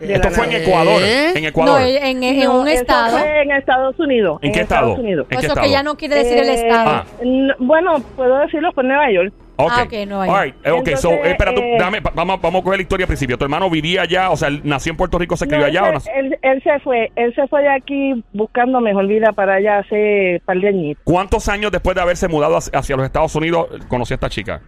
De 0.00 0.12
Esto 0.12 0.30
fue 0.30 0.44
en 0.44 0.50
nada. 0.52 0.62
Ecuador. 0.64 1.02
¿Eh? 1.02 1.32
En 1.38 1.44
Ecuador. 1.46 1.80
No, 1.80 1.86
en, 1.86 2.22
en 2.22 2.44
No, 2.44 2.60
un 2.60 2.68
estado. 2.68 3.16
fue 3.18 3.42
en 3.42 3.50
Estados 3.52 3.98
Unidos. 3.98 4.38
¿En 4.42 4.52
qué 4.52 4.60
estado? 4.60 4.88
Estados 4.88 4.98
Unidos. 5.04 5.26
¿En 5.30 5.38
qué 5.38 5.46
Eso 5.46 5.46
estado? 5.54 5.66
que 5.66 5.72
ya 5.72 5.82
no 5.82 5.96
quiere 5.96 6.14
decir 6.16 6.36
el 6.38 6.48
Eh, 6.50 6.54
estado. 6.54 6.90
Ah. 6.90 7.04
n- 7.22 7.54
bueno, 7.58 8.00
puedo 8.14 8.38
decirlo, 8.40 8.72
fue 8.72 8.82
en 8.82 8.88
Nueva 8.88 9.10
York. 9.10 9.32
Ok. 9.58 9.72
Ah, 9.74 9.82
ok, 9.84 9.92
Nueva 10.06 10.26
York. 10.26 10.38
All 10.38 10.44
right. 10.44 10.54
Eh, 10.66 10.70
ok, 10.70 10.86
so, 10.96 11.08
Entonces, 11.12 11.18
eh, 11.26 11.30
espera, 11.30 11.54
tú, 11.54 11.62
eh, 11.62 11.76
dame, 11.78 12.00
vamos, 12.14 12.42
vamos 12.42 12.60
a 12.60 12.64
coger 12.64 12.78
la 12.78 12.82
historia 12.82 13.04
al 13.04 13.08
principio. 13.08 13.38
¿Tu 13.38 13.44
hermano 13.46 13.70
vivía 13.70 14.02
allá? 14.02 14.28
O 14.30 14.36
sea, 14.36 14.48
él 14.48 14.60
nació 14.64 14.90
en 14.90 14.96
Puerto 14.98 15.18
Rico, 15.18 15.34
se 15.34 15.46
crió 15.46 15.60
No, 15.60 15.64
allá 15.64 15.82
o 15.84 15.86
él, 15.86 15.92
nació? 15.94 16.12
se- 16.12 16.18
él, 16.20 16.38
él 16.42 16.62
se 16.62 16.78
fue, 16.80 17.10
él 17.16 17.34
se 17.34 17.46
fue 17.48 17.62
de 17.62 17.70
aquí 17.70 18.22
buscando 18.34 18.82
mejor 18.82 19.06
vida 19.06 19.32
para 19.32 19.54
allá 19.54 19.78
hace 19.78 20.42
par 20.44 20.58
de 20.58 20.68
añitos. 20.68 21.02
¿Cuántos 21.04 21.48
años 21.48 21.72
después 21.72 21.94
de 21.94 22.02
haberse 22.02 22.28
mudado 22.28 22.58
hacia 22.58 22.78
hacia 22.78 22.96
los 22.96 23.06
Estados 23.06 23.34
Unidos 23.34 23.68
conoció 23.88 24.12
a 24.12 24.16
esta 24.16 24.28
chica? 24.28 24.60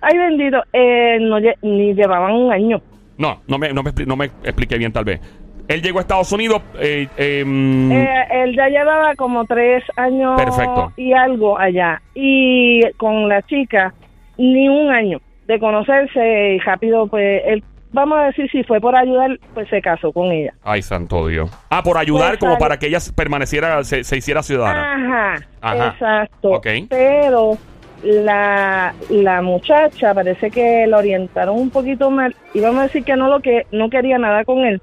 Ay, 0.00 0.16
bendito, 0.18 0.62
eh, 0.72 1.18
no, 1.20 1.38
lle- 1.38 1.56
ni 1.62 1.94
llevaban 1.94 2.32
un 2.32 2.52
año. 2.52 2.80
No, 3.16 3.40
no 3.48 3.58
me, 3.58 3.72
no 3.72 3.82
me, 3.82 3.90
expli- 3.90 4.06
no 4.06 4.16
me 4.16 4.26
expliqué 4.44 4.78
bien 4.78 4.92
tal 4.92 5.04
vez. 5.04 5.20
Él 5.66 5.82
llegó 5.82 5.98
a 5.98 6.02
Estados 6.02 6.32
Unidos. 6.32 6.62
Eh, 6.80 7.08
eh, 7.16 7.44
mm, 7.44 7.92
Eh, 7.92 8.26
él 8.30 8.56
ya 8.56 8.68
llevaba 8.68 9.14
como 9.16 9.44
tres 9.44 9.84
años 9.96 10.40
Perfecto. 10.40 10.92
y 10.96 11.12
algo 11.12 11.58
allá. 11.58 12.00
Y 12.14 12.80
con 12.96 13.28
la 13.28 13.42
chica, 13.42 13.92
ni 14.38 14.68
un 14.68 14.90
año 14.90 15.20
de 15.46 15.58
conocerse 15.58 16.54
y 16.54 16.58
rápido, 16.60 17.06
pues 17.08 17.42
él, 17.44 17.62
vamos 17.92 18.18
a 18.18 18.26
decir, 18.26 18.48
si 18.50 18.62
fue 18.64 18.80
por 18.80 18.96
ayudar, 18.96 19.38
pues 19.52 19.68
se 19.68 19.82
casó 19.82 20.10
con 20.12 20.26
ella. 20.32 20.54
Ay, 20.62 20.80
santo 20.80 21.26
Dios. 21.26 21.50
Ah, 21.70 21.82
por 21.82 21.98
ayudar 21.98 22.28
Pues, 22.30 22.38
como 22.38 22.52
sale- 22.52 22.60
para 22.60 22.78
que 22.78 22.86
ella 22.86 22.98
permaneciera, 23.14 23.82
se, 23.84 24.04
se 24.04 24.16
hiciera 24.16 24.42
ciudadana. 24.42 25.34
Ajá, 25.34 25.46
Ajá. 25.60 25.88
exacto. 25.88 26.50
Ok. 26.52 26.66
Pero 26.88 27.58
la, 28.02 28.94
la 29.10 29.42
muchacha 29.42 30.14
parece 30.14 30.50
que 30.50 30.86
la 30.86 30.98
orientaron 30.98 31.58
un 31.58 31.70
poquito 31.70 32.10
mal 32.10 32.34
y 32.54 32.60
vamos 32.60 32.80
a 32.80 32.82
decir 32.84 33.04
que 33.04 33.16
no 33.16 33.28
lo 33.28 33.40
que 33.40 33.66
no 33.72 33.90
quería 33.90 34.18
nada 34.18 34.44
con 34.44 34.64
él. 34.64 34.80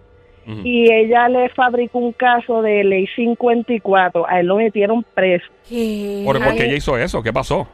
Y 0.63 0.91
ella 0.93 1.27
le 1.27 1.50
fabricó 1.50 1.98
un 1.98 2.12
caso 2.12 2.62
de 2.62 2.84
ley 2.84 3.07
54. 3.15 4.29
A 4.29 4.41
él 4.41 4.45
lo 4.45 4.57
metieron 4.57 5.03
preso. 5.15 5.48
¿Por, 6.24 6.38
por 6.39 6.53
qué 6.55 6.65
ella 6.65 6.75
hizo 6.75 6.95
eso? 7.00 7.24
¿Qué 7.24 7.34
pasó? 7.34 7.67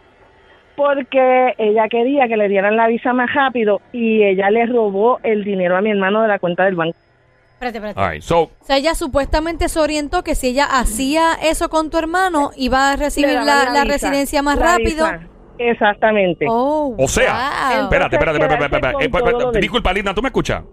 porque 0.76 1.54
ella 1.60 1.88
quería 1.90 2.28
que 2.28 2.38
le 2.38 2.48
dieran 2.48 2.76
la 2.76 2.88
visa 2.88 3.14
más 3.14 3.32
rápido 3.34 3.82
y 3.92 4.24
ella 4.24 4.50
le 4.50 4.66
robó 4.66 5.20
el 5.22 5.44
dinero 5.44 5.78
a 5.78 5.82
mi 5.82 5.92
hermano 5.92 6.22
de 6.24 6.28
la 6.28 6.40
cuenta 6.40 6.64
del 6.66 6.76
banco. 6.76 6.98
Espérate, 7.54 7.78
espérate. 7.78 8.00
All 8.00 8.12
right, 8.14 8.24
so, 8.24 8.42
O 8.44 8.52
sea, 8.62 8.78
ella 8.78 8.96
supuestamente 8.96 9.70
se 9.70 9.80
orientó 9.80 10.24
que 10.24 10.34
si 10.34 10.48
ella 10.48 10.66
hacía 10.66 11.34
eso 11.44 11.70
con 11.70 11.92
tu 11.92 11.98
hermano, 12.00 12.50
iba 12.56 12.92
a 12.92 12.96
recibir 12.96 13.34
la, 13.34 13.66
la 13.66 13.84
visa, 13.84 13.84
residencia 13.84 14.42
más 14.42 14.58
la 14.58 14.66
rápido. 14.78 15.06
visa. 15.06 15.28
Exactamente. 15.70 16.46
Oh, 16.50 16.96
o 16.98 17.08
sea, 17.08 17.34
wow. 17.74 17.84
espérate, 17.84 18.16
espérate, 18.16 18.38
espérate, 18.40 18.64
espérate, 18.66 19.06
espérate. 19.06 19.40
Eh, 19.46 19.52
del- 19.52 19.62
disculpa, 19.62 19.94
Linda, 19.94 20.14
¿tú 20.14 20.22
me 20.22 20.30
escuchas? 20.30 20.64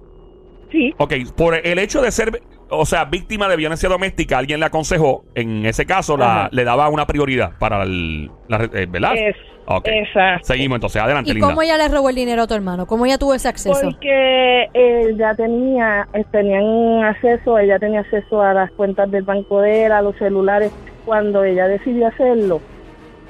Sí, 0.70 0.92
Ok, 0.98 1.14
por 1.34 1.54
el 1.54 1.78
hecho 1.78 2.02
de 2.02 2.10
ser, 2.10 2.42
o 2.68 2.84
sea, 2.84 3.06
víctima 3.06 3.48
de 3.48 3.56
violencia 3.56 3.88
doméstica, 3.88 4.36
alguien 4.36 4.60
le 4.60 4.66
aconsejó, 4.66 5.24
en 5.34 5.64
ese 5.64 5.86
caso, 5.86 6.16
la, 6.18 6.50
le 6.52 6.62
daba 6.64 6.90
una 6.90 7.06
prioridad 7.06 7.52
para 7.58 7.84
el, 7.84 8.30
la, 8.48 8.68
eh, 8.74 8.86
¿verdad? 8.86 9.12
es, 9.16 9.34
Ok. 9.64 9.86
exacto. 9.88 10.46
Seguimos 10.46 10.76
entonces, 10.76 11.00
adelante, 11.00 11.30
¿Y 11.30 11.34
Linda. 11.34 11.48
cómo 11.48 11.62
ella 11.62 11.78
le 11.78 11.88
robó 11.88 12.10
el 12.10 12.16
dinero 12.16 12.42
a 12.42 12.46
tu 12.46 12.52
hermano? 12.54 12.86
¿Cómo 12.86 13.06
ella 13.06 13.16
tuvo 13.16 13.32
ese 13.34 13.48
acceso? 13.48 13.80
Porque 13.82 14.64
él 14.74 15.16
ya 15.16 15.34
tenía, 15.34 16.06
eh, 16.12 16.24
tenían 16.30 17.02
acceso, 17.04 17.58
ella 17.58 17.78
tenía 17.78 18.00
acceso 18.00 18.42
a 18.42 18.52
las 18.52 18.70
cuentas 18.72 19.10
del 19.10 19.22
banco 19.24 19.62
de 19.62 19.86
él, 19.86 19.92
a 19.92 20.02
los 20.02 20.16
celulares, 20.16 20.70
cuando 21.06 21.44
ella 21.44 21.66
decidió 21.66 22.08
hacerlo. 22.08 22.60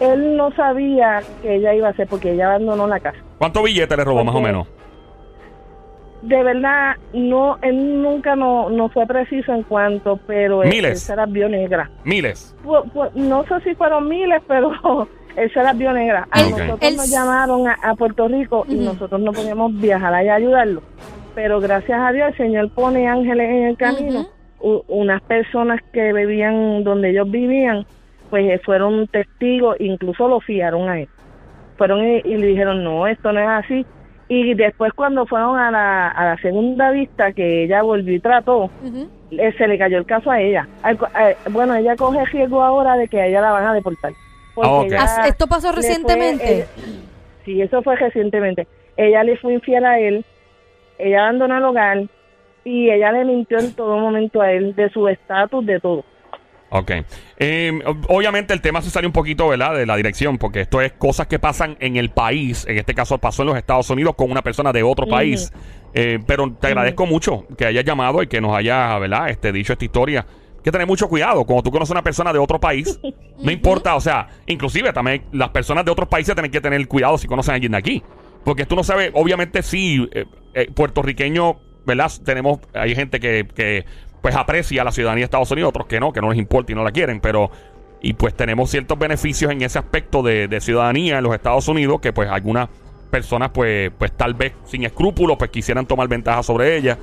Él 0.01 0.37
no 0.37 0.53
sabía 0.53 1.21
que 1.43 1.57
ella 1.57 1.75
iba 1.75 1.89
a 1.89 1.91
hacer 1.91 2.07
porque 2.09 2.33
ella 2.33 2.51
abandonó 2.51 2.87
la 2.87 3.01
casa. 3.01 3.19
¿Cuántos 3.39 3.63
billetes 3.65 3.97
le 3.99 4.05
robó 4.05 4.25
más 4.25 4.35
o 4.35 4.41
menos? 4.41 4.69
De 6.23 6.43
verdad, 6.43 6.97
no, 7.13 7.59
él 7.63 8.03
nunca 8.03 8.35
no, 8.35 8.69
no 8.71 8.89
fue 8.89 9.07
preciso 9.07 9.53
en 9.53 9.63
cuanto, 9.63 10.19
pero 10.27 10.65
él- 10.65 10.71
Miles. 10.71 10.91
él 10.91 10.97
se 10.97 11.15
las 11.17 11.31
vio 11.31 11.49
negra. 11.49 11.89
Miles. 12.05 12.57
No 13.15 13.45
sé 13.45 13.61
si 13.63 13.75
fueron 13.77 14.09
miles, 14.09 14.43
pero 14.49 14.73
él 15.37 15.53
se 15.53 15.63
las 15.63 15.79
vio 15.79 15.93
negra. 15.93 16.27
A 16.33 16.43
nosotros 16.43 16.79
él- 16.81 16.97
nos 16.97 17.09
llamaron 17.11 17.69
a, 17.69 17.77
a 17.83 17.95
Puerto 17.95 18.27
Rico 18.27 18.65
y 18.69 18.75
nosotros 18.75 19.21
no 19.21 19.33
podíamos 19.33 19.79
viajar 19.81 20.13
allá 20.13 20.33
a 20.33 20.37
ayudarlo. 20.37 20.83
Pero 21.37 21.61
gracias 21.61 22.01
a 22.01 22.11
Dios 22.11 22.31
el 22.31 22.37
Señor 22.37 22.71
pone 22.71 23.07
ángeles 23.07 23.49
en 23.49 23.65
el 23.67 23.77
camino. 23.77 24.27
U- 24.61 24.83
unas 24.89 25.23
personas 25.23 25.81
que 25.93 26.13
vivían 26.13 26.83
donde 26.83 27.11
ellos 27.11 27.31
vivían, 27.31 27.87
pues 28.31 28.49
eh, 28.51 28.61
fueron 28.65 29.07
testigos, 29.09 29.77
incluso 29.81 30.29
lo 30.29 30.41
fiaron 30.41 30.89
a 30.89 31.01
él. 31.01 31.09
Fueron 31.77 32.01
y, 32.07 32.21
y 32.25 32.37
le 32.37 32.47
dijeron, 32.49 32.83
no, 32.85 33.07
esto 33.07 33.33
no 33.33 33.41
es 33.41 33.49
así. 33.49 33.85
Y 34.29 34.55
después 34.55 34.93
cuando 34.95 35.27
fueron 35.27 35.59
a 35.59 35.71
la, 35.71 36.09
a 36.09 36.25
la 36.27 36.37
segunda 36.39 36.91
vista, 36.91 37.33
que 37.33 37.65
ella 37.65 37.83
volvió 37.83 38.15
y 38.15 38.21
trató, 38.21 38.71
eh, 39.31 39.53
se 39.57 39.67
le 39.69 39.79
cayó 39.79 39.99
el 39.99 40.05
caso 40.07 40.31
a 40.31 40.41
ella. 40.41 40.69
Al 40.83 40.99
eh, 41.21 41.37
bueno, 41.51 41.75
ella 41.75 41.97
coge 41.97 42.25
riesgo 42.33 42.63
ahora 42.63 42.97
de 42.97 43.09
que 43.09 43.21
a 43.21 43.27
ella 43.27 43.41
la 43.41 43.53
van 43.53 43.67
a 43.67 43.75
deportar. 43.75 44.13
Porque 44.55 44.95
Ah, 44.97 45.23
Ah, 45.25 45.29
¿Esto 45.29 45.47
pasó 45.47 45.69
fue- 45.69 45.77
recientemente? 45.77 46.67
sí, 47.45 47.63
eso 47.63 47.83
fue 47.83 47.97
recientemente. 47.97 48.67
Ella 48.97 49.23
le 49.25 49.37
fue 49.39 49.55
infiel 49.55 49.85
a 49.87 49.99
él, 50.01 50.25
ella 50.99 51.23
abandonó 51.23 51.57
el 51.59 51.65
hogar 51.65 52.03
y 52.65 52.91
ella 52.91 53.13
le 53.13 53.25
mintió 53.25 53.61
en 53.61 53.73
todo 53.75 53.97
momento 53.97 54.43
a 54.43 54.53
él 54.53 54.75
de 54.75 54.91
su 54.91 55.07
estatus, 55.09 55.65
de 55.65 55.79
todo. 55.81 56.05
Ok. 56.71 56.91
Eh, 57.39 57.73
ob- 57.85 58.05
obviamente 58.09 58.53
el 58.53 58.61
tema 58.61 58.83
se 58.83 58.91
sale 58.91 59.07
un 59.07 59.13
poquito, 59.13 59.49
¿verdad? 59.49 59.75
De 59.75 59.87
la 59.87 59.97
dirección, 59.97 60.37
porque 60.39 60.61
esto 60.63 60.81
es 60.83 60.93
cosas 60.93 61.27
que 61.27 61.39
pasan 61.39 61.77
en 61.81 61.97
el 61.97 62.11
país. 62.11 62.67
En 62.69 62.77
este 62.79 62.95
caso 62.95 63.19
pasó 63.19 63.43
en 63.43 63.49
los 63.49 63.57
Estados 63.57 63.89
Unidos 63.91 64.15
con 64.17 64.31
una 64.31 64.43
persona 64.43 64.73
de 64.73 64.83
otro 64.83 65.07
país. 65.07 65.53
Eh, 65.95 66.19
pero 66.27 66.53
te 66.53 66.67
agradezco 66.67 67.07
mucho 67.07 67.47
que 67.57 67.65
hayas 67.65 67.85
llamado 67.85 68.23
y 68.23 68.27
que 68.27 68.41
nos 68.41 68.55
hayas, 68.55 69.01
¿verdad? 69.01 69.31
Este, 69.31 69.53
dicho 69.53 69.73
esta 69.73 69.85
historia. 69.85 70.27
que 70.63 70.71
tener 70.73 70.87
mucho 70.87 71.09
cuidado. 71.09 71.45
Cuando 71.47 71.63
tú 71.63 71.71
conoces 71.71 71.93
a 71.93 71.95
una 71.95 72.03
persona 72.03 72.33
de 72.33 72.39
otro 72.39 72.61
país, 72.61 73.01
no 73.43 73.51
importa, 73.51 73.95
o 73.97 74.01
sea, 74.01 74.29
inclusive 74.47 74.93
también 74.93 75.23
las 75.33 75.49
personas 75.51 75.85
de 75.87 75.91
otros 75.91 76.09
países 76.09 76.35
tienen 76.35 76.51
que 76.51 76.61
tener 76.61 76.87
cuidado 76.89 77.17
si 77.17 77.27
conocen 77.27 77.53
a 77.53 77.55
alguien 77.55 77.73
de 77.73 77.79
aquí. 77.79 78.03
Porque 78.45 78.67
tú 78.67 78.77
no 78.77 78.85
sabes, 78.85 79.11
obviamente 79.15 79.63
sí, 79.63 80.07
eh, 80.13 80.27
eh, 80.55 80.71
puertorriqueño, 80.75 81.59
¿verdad? 81.87 82.11
Tenemos, 82.25 82.59
hay 82.75 82.95
gente 82.95 83.19
que, 83.21 83.47
que 83.55 83.85
pues 84.21 84.35
aprecia 84.35 84.85
la 84.85 84.93
ciudadanía 84.93 85.23
de 85.23 85.25
Estados 85.25 85.51
Unidos, 85.51 85.71
otros 85.71 85.87
que 85.87 86.01
no, 86.01 86.13
que 86.13 86.21
no 86.21 86.31
les 86.31 86.39
importa 86.39 86.73
y 86.73 86.75
no 86.75 86.85
la 86.85 86.93
quieren, 86.93 87.21
pero 87.21 87.51
y 88.01 88.13
pues 88.13 88.35
tenemos 88.35 88.71
ciertos 88.71 88.99
beneficios 88.99 89.51
en 89.51 89.63
ese 89.63 89.79
aspecto 89.79 90.23
de, 90.23 90.47
de 90.47 90.61
ciudadanía 90.61 91.19
en 91.19 91.25
los 91.25 91.35
Estados 91.35 91.67
Unidos 91.69 92.01
que 92.01 92.13
pues 92.13 92.29
algunas 92.29 92.69
personas 93.11 93.51
pues 93.53 93.91
pues 93.99 94.13
tal 94.13 94.35
vez 94.35 94.53
sin 94.67 94.85
escrúpulos 94.85 95.37
pues 95.39 95.51
quisieran 95.51 95.87
tomar 95.87 96.09
ventaja 96.09 96.43
sobre 96.43 96.77
ella. 96.77 96.99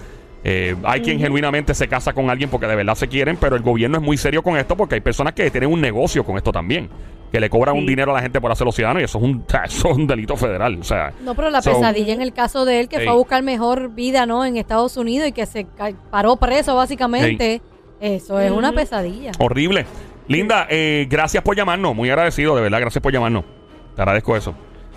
Eh, 0.47 0.75
hay 0.83 1.01
quien 1.01 1.17
genuinamente 1.19 1.73
se 1.73 1.87
casa 1.87 2.13
con 2.13 2.29
alguien 2.29 2.51
porque 2.51 2.67
de 2.67 2.75
verdad 2.75 2.93
se 2.93 3.07
quieren, 3.07 3.35
pero 3.35 3.55
el 3.55 3.63
gobierno 3.63 3.97
es 3.97 4.03
muy 4.03 4.15
serio 4.15 4.43
con 4.43 4.55
esto 4.57 4.77
porque 4.77 4.93
hay 4.93 5.01
personas 5.01 5.33
que 5.33 5.49
tienen 5.49 5.71
un 5.71 5.81
negocio 5.81 6.23
con 6.23 6.37
esto 6.37 6.51
también. 6.51 6.87
Que 7.31 7.39
le 7.39 7.49
cobran 7.49 7.75
un 7.75 7.85
dinero 7.87 8.11
a 8.11 8.13
la 8.13 8.21
gente 8.21 8.39
por 8.39 8.51
hacerlo 8.51 8.71
ciudadano 8.71 9.01
y 9.01 9.05
eso 9.05 9.17
es 9.17 9.23
un, 9.23 9.43
eso 9.65 9.89
es 9.89 9.97
un 9.97 10.05
delito 10.05 10.37
federal. 10.37 10.77
O 10.79 10.83
sea, 10.83 11.11
No, 11.23 11.33
pero 11.33 11.49
la 11.49 11.63
So- 11.63 11.73
pesadilla 11.73 12.13
en 12.13 12.21
el 12.21 12.31
caso 12.31 12.63
de 12.63 12.79
él, 12.81 12.87
que 12.87 12.97
Ey. 12.97 13.03
fue 13.05 13.11
a 13.13 13.15
buscar 13.15 13.41
mejor 13.41 13.89
vida, 13.95 14.27
¿no? 14.27 14.45
En 14.45 14.55
Estados 14.57 14.95
Unidos 14.97 15.27
y 15.27 15.31
que 15.31 15.47
se 15.47 15.65
paró 16.11 16.35
preso, 16.35 16.75
básicamente. 16.75 17.61
Eso 17.99 18.39
es 18.39 18.51
una 18.51 18.71
pesadilla. 18.71 19.31
Horrible. 19.39 19.85
Linda, 20.27 20.67
eh, 20.69 21.07
gracias 21.09 21.41
por 21.43 21.55
llamarnos. 21.55 21.95
Muy 21.95 22.09
agradecido, 22.11 22.55
de 22.55 22.61
verdad. 22.61 22.79
Gracias 22.81 23.01
por 23.01 23.11
llamarnos. 23.11 23.45
Te 23.95 24.01
agradezco 24.03 24.35
eso. 24.37 24.53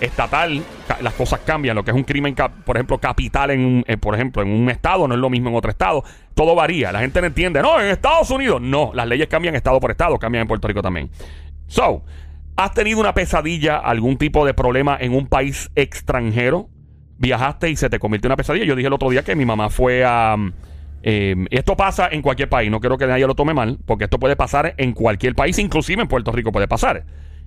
estatal, 0.00 0.62
las 1.00 1.14
cosas 1.14 1.40
cambian. 1.40 1.76
Lo 1.76 1.84
que 1.84 1.90
es 1.90 1.96
un 1.96 2.04
crimen, 2.04 2.34
por 2.64 2.76
ejemplo, 2.76 2.98
capital, 2.98 3.50
en, 3.50 3.84
eh, 3.86 3.96
por 3.96 4.14
ejemplo, 4.14 4.42
en 4.42 4.50
un 4.50 4.70
estado, 4.70 5.06
no 5.06 5.14
es 5.14 5.20
lo 5.20 5.30
mismo 5.30 5.50
en 5.50 5.56
otro 5.56 5.70
estado. 5.70 6.02
Todo 6.34 6.54
varía. 6.54 6.92
La 6.92 7.00
gente 7.00 7.20
no 7.20 7.26
entiende. 7.26 7.62
No, 7.62 7.80
en 7.80 7.88
Estados 7.88 8.30
Unidos. 8.30 8.60
No, 8.60 8.92
las 8.94 9.06
leyes 9.06 9.28
cambian 9.28 9.54
estado 9.54 9.78
por 9.80 9.90
estado, 9.90 10.18
cambian 10.18 10.42
en 10.42 10.48
Puerto 10.48 10.66
Rico 10.66 10.82
también. 10.82 11.10
So, 11.66 12.04
¿has 12.56 12.74
tenido 12.74 13.00
una 13.00 13.14
pesadilla, 13.14 13.78
algún 13.78 14.16
tipo 14.16 14.44
de 14.44 14.54
problema 14.54 14.96
en 15.00 15.14
un 15.14 15.26
país 15.26 15.70
extranjero? 15.74 16.68
Viajaste 17.18 17.68
y 17.68 17.76
se 17.76 17.90
te 17.90 17.98
convirtió 17.98 18.28
en 18.28 18.30
una 18.30 18.36
pesadilla. 18.36 18.64
Yo 18.64 18.74
dije 18.74 18.88
el 18.88 18.94
otro 18.94 19.10
día 19.10 19.22
que 19.22 19.36
mi 19.36 19.44
mamá 19.44 19.68
fue 19.68 20.04
a... 20.04 20.36
eh, 21.02 21.36
esto 21.50 21.76
pasa 21.76 22.08
en 22.10 22.22
cualquier 22.22 22.48
país, 22.48 22.70
no 22.70 22.80
quiero 22.80 22.96
que 22.96 23.06
nadie 23.06 23.26
lo 23.26 23.34
tome 23.34 23.52
mal, 23.52 23.78
porque 23.84 24.04
esto 24.04 24.18
puede 24.18 24.36
pasar 24.36 24.74
en 24.78 24.92
cualquier 24.92 25.34
país, 25.34 25.58
inclusive 25.58 26.00
en 26.00 26.08
Puerto 26.08 26.32
Rico 26.32 26.50
puede 26.50 26.66
pasar. 26.66 27.04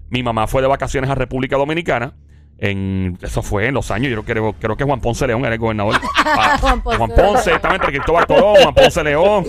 Mi 0.09 0.21
mamá 0.21 0.45
fue 0.45 0.61
de 0.61 0.67
vacaciones 0.67 1.09
a 1.09 1.15
República 1.15 1.57
Dominicana. 1.57 2.13
En, 2.59 3.17
eso 3.21 3.41
fue 3.41 3.67
en 3.67 3.73
los 3.73 3.91
años, 3.91 4.09
yo 4.11 4.23
creo, 4.23 4.53
creo 4.53 4.77
que 4.77 4.83
Juan 4.85 5.01
Ponce 5.01 5.27
León 5.27 5.43
era 5.43 5.53
el 5.53 5.59
gobernador. 5.59 5.95
Ah, 6.25 6.57
Juan 6.59 6.81
Ponce. 6.81 6.97
Juan 6.97 7.11
Ponce, 7.11 7.53
estaba 7.53 7.75
entre 7.75 7.91
Cristóbal 7.91 8.25
Colón, 8.25 8.55
Juan 8.61 8.73
Ponce 8.73 9.03
León. 9.03 9.45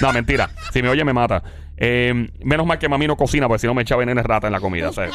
No, 0.00 0.12
mentira. 0.12 0.50
Si 0.72 0.82
me 0.82 0.88
oye, 0.90 1.02
me 1.04 1.12
mata. 1.12 1.42
Eh, 1.76 2.28
menos 2.44 2.66
mal 2.66 2.78
que 2.78 2.88
mami 2.88 3.06
no 3.06 3.16
cocina, 3.16 3.48
porque 3.48 3.60
si 3.60 3.66
no 3.66 3.74
me 3.74 3.82
echa 3.82 3.96
veneno 3.96 4.22
rata 4.22 4.46
en 4.48 4.52
la 4.52 4.60
comida. 4.60 4.92
¿sabes? 4.92 5.12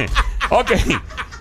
ok. 0.50 0.72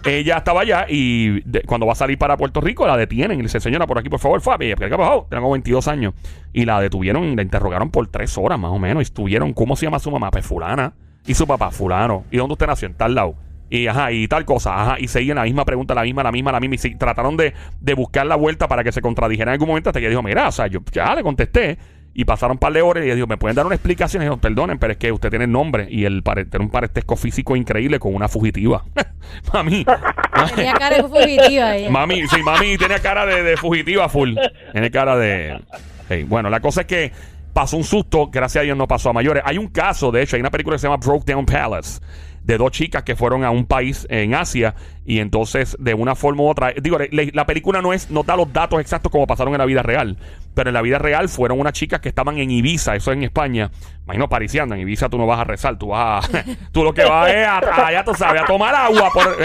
Ella 0.04 0.38
estaba 0.38 0.62
allá 0.62 0.86
y 0.90 1.42
de- 1.50 1.62
cuando 1.62 1.88
va 1.88 1.94
a 1.94 1.96
salir 1.96 2.18
para 2.18 2.38
Puerto 2.38 2.62
Rico 2.62 2.86
la 2.86 2.98
detienen 2.98 3.40
y 3.40 3.42
le 3.42 3.48
dice, 3.48 3.60
señora, 3.60 3.88
por 3.88 3.98
aquí, 3.98 4.10
por 4.10 4.20
favor, 4.20 4.42
Fabi. 4.42 4.75
¿Qué? 4.75 4.90
Tengo 5.30 5.52
22 5.52 5.88
años. 5.88 6.14
Y 6.54 6.66
la 6.66 6.80
detuvieron 6.82 7.24
y 7.24 7.36
la 7.36 7.42
interrogaron 7.42 7.90
por 7.90 8.06
tres 8.08 8.38
horas 8.38 8.60
más 8.60 8.72
o 8.72 8.78
menos. 8.80 9.02
Y 9.02 9.04
estuvieron, 9.06 9.54
¿cómo 9.54 9.75
se 9.75 9.86
llama 9.86 10.00
su 10.00 10.12
mamá? 10.12 10.30
Pues 10.30 10.46
fulana. 10.46 10.94
Y 11.25 11.34
su 11.34 11.48
papá, 11.48 11.72
fulano. 11.72 12.25
¿Y 12.30 12.38
dónde 12.38 12.54
usted 12.54 12.68
nació? 12.68 12.88
En 12.88 12.94
tal 12.96 13.16
lado. 13.16 13.36
Y 13.70 13.88
ajá, 13.88 14.12
y 14.12 14.28
tal 14.28 14.46
cosa, 14.46 14.80
ajá, 14.82 14.96
y 15.00 15.08
seguían 15.08 15.38
la 15.38 15.44
misma 15.44 15.66
pregunta, 15.66 15.96
la 15.96 16.04
misma, 16.04 16.22
la 16.24 16.32
misma, 16.32 16.51
la 16.51 16.60
misma, 16.60 16.75
y 16.75 16.78
sí, 16.78 16.96
trataron 16.96 17.36
de, 17.36 17.54
de 17.82 17.94
buscar 17.96 18.25
la 18.28 18.36
vuelta 18.36 18.68
para 18.68 18.84
que 18.84 18.92
se 18.92 19.01
contradijera 19.01 19.51
en 19.51 19.54
algún 19.54 19.68
momento 19.70 19.90
hasta 19.90 20.00
que 20.00 20.08
dijo, 20.10 20.22
mira, 20.22 20.48
o 20.48 20.51
sea, 20.51 20.68
yo 20.68 20.80
ya 20.92 21.16
le 21.16 21.24
contesté, 21.24 21.78
y 22.14 22.24
pasaron 22.25 22.54
un 22.54 22.60
par 22.60 22.72
de 22.72 22.82
horas 22.82 23.04
y 23.04 23.08
ella 23.08 23.16
dijo, 23.16 23.28
¿me 23.28 23.38
pueden 23.38 23.56
dar 23.56 23.66
una 23.66 23.75
explicación? 23.75 24.22
Y 24.24 24.25
dijo, 24.28 24.38
perdonen, 24.38 24.78
pero 24.78 24.94
es 24.94 24.98
que 24.98 25.12
usted 25.12 25.30
tiene 25.32 25.48
nombre, 25.48 25.88
y 25.90 26.06
pare- 26.22 26.46
tiene 26.46 26.64
un 26.66 26.72
parentesco 26.72 27.16
físico 27.18 27.56
increíble 27.56 28.00
con 28.00 28.14
una 28.16 28.28
fugitiva. 28.30 28.86
mami, 29.54 29.84
Tenía 30.56 30.74
cara 30.74 30.98
de 30.98 31.04
fugitiva 31.04 31.75
ella. 31.75 31.90
mami, 31.90 32.28
sí, 32.28 32.42
mami 32.44 32.78
tenía 32.78 33.00
cara 33.00 33.25
de, 33.25 33.42
de 33.44 33.58
fugitiva 33.58 34.08
full, 34.10 34.36
tiene 34.74 34.92
cara 34.92 35.18
de... 35.18 35.60
Hey, 36.08 36.24
bueno, 36.24 36.50
la 36.51 36.60
cosa 36.60 36.82
es 36.82 36.88
que 36.88 37.12
pasó 37.51 37.78
un 37.78 37.84
susto, 37.84 38.28
gracias 38.32 38.62
a 38.62 38.64
Dios 38.66 38.78
no 38.78 38.88
pasó 38.88 39.10
a 39.10 39.14
mayores. 39.14 39.42
Hay 39.46 39.58
un 39.58 39.68
caso, 39.70 40.12
de 40.12 40.22
hecho, 40.22 40.36
hay 40.36 40.42
una 40.42 40.51
película 40.51 40.75
que 40.75 40.80
se 40.80 40.88
llama 40.88 40.98
Broke 41.04 41.32
Down 41.34 41.46
Palace, 41.48 42.00
de 42.46 42.58
dos 42.60 42.72
chicas 42.72 43.01
que 43.03 43.16
fueron 43.16 43.44
a 43.44 43.50
un 43.50 43.66
país 43.66 44.05
en 44.10 44.36
Asia 44.36 44.75
y 45.03 45.20
entonces 45.20 45.75
de 45.79 45.96
una 45.96 46.14
forma 46.16 46.44
u 46.44 46.48
otra, 46.48 46.74
digo, 46.79 46.98
la 47.12 47.46
película 47.46 47.81
no 47.81 47.92
es 47.92 48.12
no 48.12 48.22
da 48.24 48.36
los 48.38 48.53
datos 48.53 48.79
exactos 48.79 49.12
como 49.12 49.25
pasaron 49.25 49.53
en 49.55 49.60
la 49.60 49.66
vida 49.66 49.81
real, 49.81 50.18
pero 50.53 50.70
en 50.70 50.75
la 50.75 50.81
vida 50.84 51.00
real 51.00 51.27
fueron 51.27 51.60
unas 51.60 51.74
chicas 51.74 52.01
que 52.01 52.10
estaban 52.10 52.38
en 52.38 52.51
Ibiza, 52.51 52.96
eso 52.96 53.12
en 53.12 53.24
España, 53.24 53.72
imagino 54.03 54.29
pariciando, 54.29 54.75
en 54.75 54.81
Ibiza 54.81 55.10
tú 55.10 55.18
no 55.18 55.25
vas 55.25 55.40
a 55.40 55.44
rezar, 55.44 55.77
tú 55.77 55.88
vas 55.88 56.24
a, 56.29 56.44
tú 56.72 56.84
lo 56.84 56.94
que 56.94 57.03
vas 57.03 57.29
es 57.34 57.48
a, 57.48 57.58
a- 57.88 57.92
ya 57.92 58.03
tú 58.03 58.14
sabes, 58.14 58.44
a 58.44 58.46
tomar 58.46 58.75
agua, 58.75 59.10
por, 59.12 59.38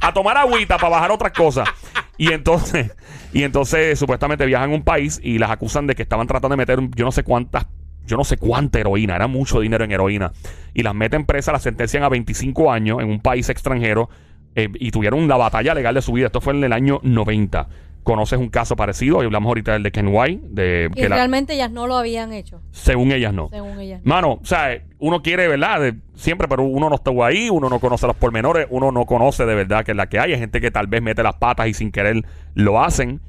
a 0.00 0.12
tomar 0.12 0.36
agüita 0.36 0.76
para 0.76 0.90
bajar 0.90 1.10
otras 1.10 1.32
cosas. 1.32 1.68
Y 2.18 2.32
entonces, 2.32 2.92
y 3.32 3.42
entonces 3.44 3.98
supuestamente 3.98 4.44
viajan 4.44 4.70
a 4.70 4.74
un 4.74 4.82
país 4.82 5.18
y 5.24 5.38
las 5.38 5.50
acusan 5.50 5.86
de 5.86 5.94
que 5.94 6.02
estaban 6.02 6.26
tratando 6.26 6.50
de 6.54 6.58
meter 6.58 6.78
yo 6.94 7.04
no 7.06 7.12
sé 7.12 7.24
cuántas 7.24 7.66
yo 8.06 8.16
no 8.16 8.24
sé 8.24 8.36
cuánta 8.36 8.78
heroína, 8.80 9.16
era 9.16 9.26
mucho 9.26 9.60
dinero 9.60 9.84
en 9.84 9.92
heroína. 9.92 10.32
Y 10.74 10.82
las 10.82 10.94
meten 10.94 11.24
presas, 11.26 11.52
las 11.52 11.62
sentencian 11.62 12.02
a 12.02 12.08
25 12.08 12.72
años 12.72 13.00
en 13.00 13.10
un 13.10 13.20
país 13.20 13.48
extranjero 13.48 14.08
eh, 14.54 14.68
y 14.74 14.90
tuvieron 14.90 15.26
la 15.28 15.36
batalla 15.36 15.74
legal 15.74 15.94
de 15.94 16.02
su 16.02 16.12
vida. 16.12 16.26
Esto 16.26 16.40
fue 16.40 16.52
en 16.54 16.64
el 16.64 16.72
año 16.72 17.00
90. 17.02 17.68
¿Conoces 18.02 18.36
un 18.40 18.48
caso 18.48 18.74
parecido? 18.74 19.22
Y 19.22 19.26
hablamos 19.26 19.48
ahorita 19.48 19.74
del 19.74 19.84
de 19.84 19.92
Ken 19.92 20.08
White, 20.10 20.40
de, 20.50 20.90
Y 20.92 21.02
que 21.02 21.08
la- 21.08 21.14
realmente 21.14 21.54
ellas 21.54 21.70
no 21.70 21.86
lo 21.86 21.94
habían 21.96 22.32
hecho, 22.32 22.60
según 22.72 23.12
ellas 23.12 23.32
no. 23.32 23.48
según 23.48 23.78
ellas. 23.78 24.00
Mano, 24.02 24.40
o 24.42 24.44
sea, 24.44 24.82
uno 24.98 25.22
quiere, 25.22 25.46
¿verdad? 25.46 25.80
De- 25.80 25.94
siempre, 26.16 26.48
pero 26.48 26.64
uno 26.64 26.88
no 26.88 26.96
estuvo 26.96 27.24
ahí, 27.24 27.48
uno 27.48 27.68
no 27.68 27.78
conoce 27.78 28.08
los 28.08 28.16
pormenores, 28.16 28.66
uno 28.70 28.90
no 28.90 29.06
conoce 29.06 29.46
de 29.46 29.54
verdad 29.54 29.84
que 29.84 29.92
es 29.92 29.96
la 29.96 30.08
que 30.08 30.18
hay. 30.18 30.32
Hay 30.32 30.40
gente 30.40 30.60
que 30.60 30.72
tal 30.72 30.88
vez 30.88 31.00
mete 31.00 31.22
las 31.22 31.36
patas 31.36 31.68
y 31.68 31.74
sin 31.74 31.92
querer 31.92 32.24
lo 32.54 32.82
hacen. 32.82 33.20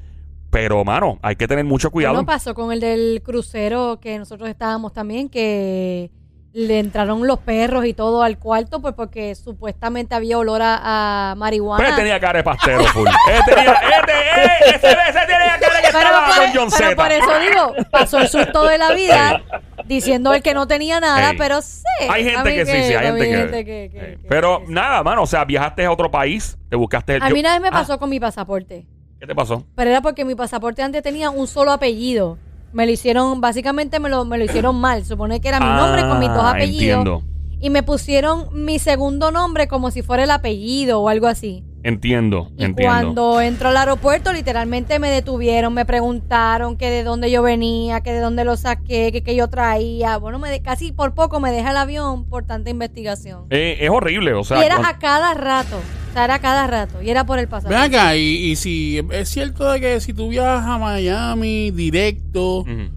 Pero, 0.53 0.85
mano, 0.85 1.19
hay 1.21 1.35
que 1.35 1.47
tener 1.47 1.65
mucho 1.65 1.91
cuidado. 1.91 2.15
No 2.15 2.25
pasó 2.25 2.53
con 2.53 2.71
el 2.71 2.79
del 2.79 3.21
crucero 3.23 3.99
que 3.99 4.17
nosotros 4.19 4.47
estábamos 4.47 4.93
también, 4.93 5.27
que 5.27 6.11
le 6.53 6.77
entraron 6.77 7.25
los 7.25 7.39
perros 7.39 7.83
y 7.87 7.95
todo 7.95 8.21
al 8.21 8.37
cuarto, 8.37 8.79
pues 8.79 8.93
porque 8.93 9.33
supuestamente 9.33 10.13
había 10.13 10.37
olor 10.37 10.61
a, 10.61 11.31
a 11.31 11.35
marihuana. 11.35 11.83
Pero 11.83 11.89
él 11.89 11.95
tenía 12.03 12.19
cara 12.19 12.37
de 12.37 12.43
pastero, 12.43 12.83
full. 12.85 13.07
él 13.31 13.41
tenía, 13.47 13.73
este, 13.73 14.11
eh, 14.11 14.75
ese, 14.75 14.91
ese 14.91 15.19
tenía 15.25 15.57
cara 15.59 15.81
que 15.81 15.87
pero, 15.91 15.97
estaba 15.97 16.25
por, 16.27 16.35
con 16.35 16.45
John 16.53 16.69
pero 16.77 16.89
Z. 16.89 16.95
por 16.95 17.11
eso 17.11 17.39
digo, 17.39 17.87
pasó 17.89 18.19
el 18.19 18.27
susto 18.27 18.67
de 18.67 18.77
la 18.77 18.93
vida 18.93 19.41
diciendo 19.85 20.31
él 20.35 20.43
que 20.43 20.53
no 20.53 20.67
tenía 20.67 20.99
nada, 20.99 21.31
pero 21.39 21.63
sí. 21.63 21.81
Hay 22.07 22.23
gente 22.23 22.53
que 22.53 22.65
sí, 22.67 22.71
sí, 22.71 22.93
hay 22.93 23.05
gente 23.07 23.65
que. 23.65 23.89
que- 23.91 23.99
que- 23.99 24.19
pero 24.29 24.61
nada, 24.67 25.01
mano, 25.01 25.23
o 25.23 25.27
sea, 25.27 25.45
viajaste 25.45 25.83
a 25.85 25.91
otro 25.91 26.11
país, 26.11 26.55
te 26.69 26.75
buscaste 26.75 27.15
el. 27.15 27.23
A 27.23 27.29
mí 27.31 27.39
una 27.39 27.53
vez 27.53 27.61
me 27.61 27.67
Ah, 27.69 27.71
pasó 27.71 27.97
con 27.97 28.11
mi 28.11 28.19
pasaporte. 28.19 28.85
¿Qué 29.23 29.27
te 29.27 29.35
pasó? 29.35 29.63
Pero 29.75 29.89
era 29.89 30.01
porque 30.01 30.25
mi 30.25 30.35
pasaporte 30.35 30.81
antes 30.83 31.01
tenía 31.01 31.29
un 31.29 31.47
solo 31.47 31.71
apellido. 31.71 32.37
Me 32.73 32.85
lo 32.85 32.91
hicieron, 32.91 33.39
básicamente 33.39 33.97
me 34.01 34.09
lo, 34.09 34.25
me 34.25 34.37
lo 34.37 34.43
hicieron 34.43 34.75
mal. 34.75 35.05
Supone 35.05 35.39
que 35.39 35.47
era 35.47 35.61
mi 35.61 35.65
nombre 35.65 36.01
con 36.01 36.19
mis 36.19 36.27
dos 36.27 36.43
Ah, 36.43 36.49
apellidos. 36.49 36.97
Entiendo, 37.05 37.23
Y 37.61 37.69
me 37.69 37.83
pusieron 37.83 38.49
mi 38.51 38.79
segundo 38.79 39.31
nombre 39.31 39.69
como 39.69 39.91
si 39.91 40.01
fuera 40.01 40.25
el 40.25 40.31
apellido 40.31 40.99
o 40.99 41.07
algo 41.07 41.27
así. 41.27 41.63
Entiendo, 41.83 42.49
Y 42.57 42.63
entiendo. 42.63 42.83
cuando 42.93 43.41
entro 43.41 43.69
al 43.69 43.77
aeropuerto, 43.77 44.31
literalmente 44.33 44.99
me 44.99 45.09
detuvieron, 45.09 45.73
me 45.73 45.85
preguntaron 45.85 46.77
que 46.77 46.89
de 46.89 47.03
dónde 47.03 47.29
yo 47.29 47.41
venía, 47.43 48.01
que 48.01 48.13
de 48.13 48.19
dónde 48.19 48.43
lo 48.45 48.55
saqué, 48.57 49.11
que, 49.11 49.21
que 49.23 49.35
yo 49.35 49.47
traía. 49.49 50.17
Bueno, 50.17 50.39
me 50.39 50.49
de- 50.49 50.61
casi 50.61 50.91
por 50.91 51.13
poco 51.13 51.39
me 51.39 51.51
deja 51.51 51.71
el 51.71 51.77
avión 51.77 52.25
por 52.25 52.45
tanta 52.45 52.69
investigación. 52.69 53.45
Eh, 53.49 53.77
es 53.81 53.89
horrible, 53.89 54.33
o 54.33 54.43
sea. 54.43 54.61
y 54.61 54.65
era 54.65 54.77
a 54.87 54.97
cada 54.97 55.33
rato. 55.33 55.77
O 56.09 56.13
sea, 56.13 56.25
era 56.25 56.37
cada 56.39 56.67
rato 56.67 57.01
y 57.01 57.09
era 57.09 57.25
por 57.25 57.39
el 57.39 57.45
Ven 57.47 57.51
pasaporte. 57.51 57.75
acá, 57.97 58.15
y, 58.15 58.21
y 58.51 58.55
si 58.55 59.01
es 59.11 59.29
cierto 59.29 59.71
de 59.71 59.81
que 59.81 59.99
si 59.99 60.13
tú 60.13 60.29
viajas 60.29 60.63
a 60.67 60.77
Miami 60.77 61.71
directo, 61.71 62.59
Ujú. 62.59 62.91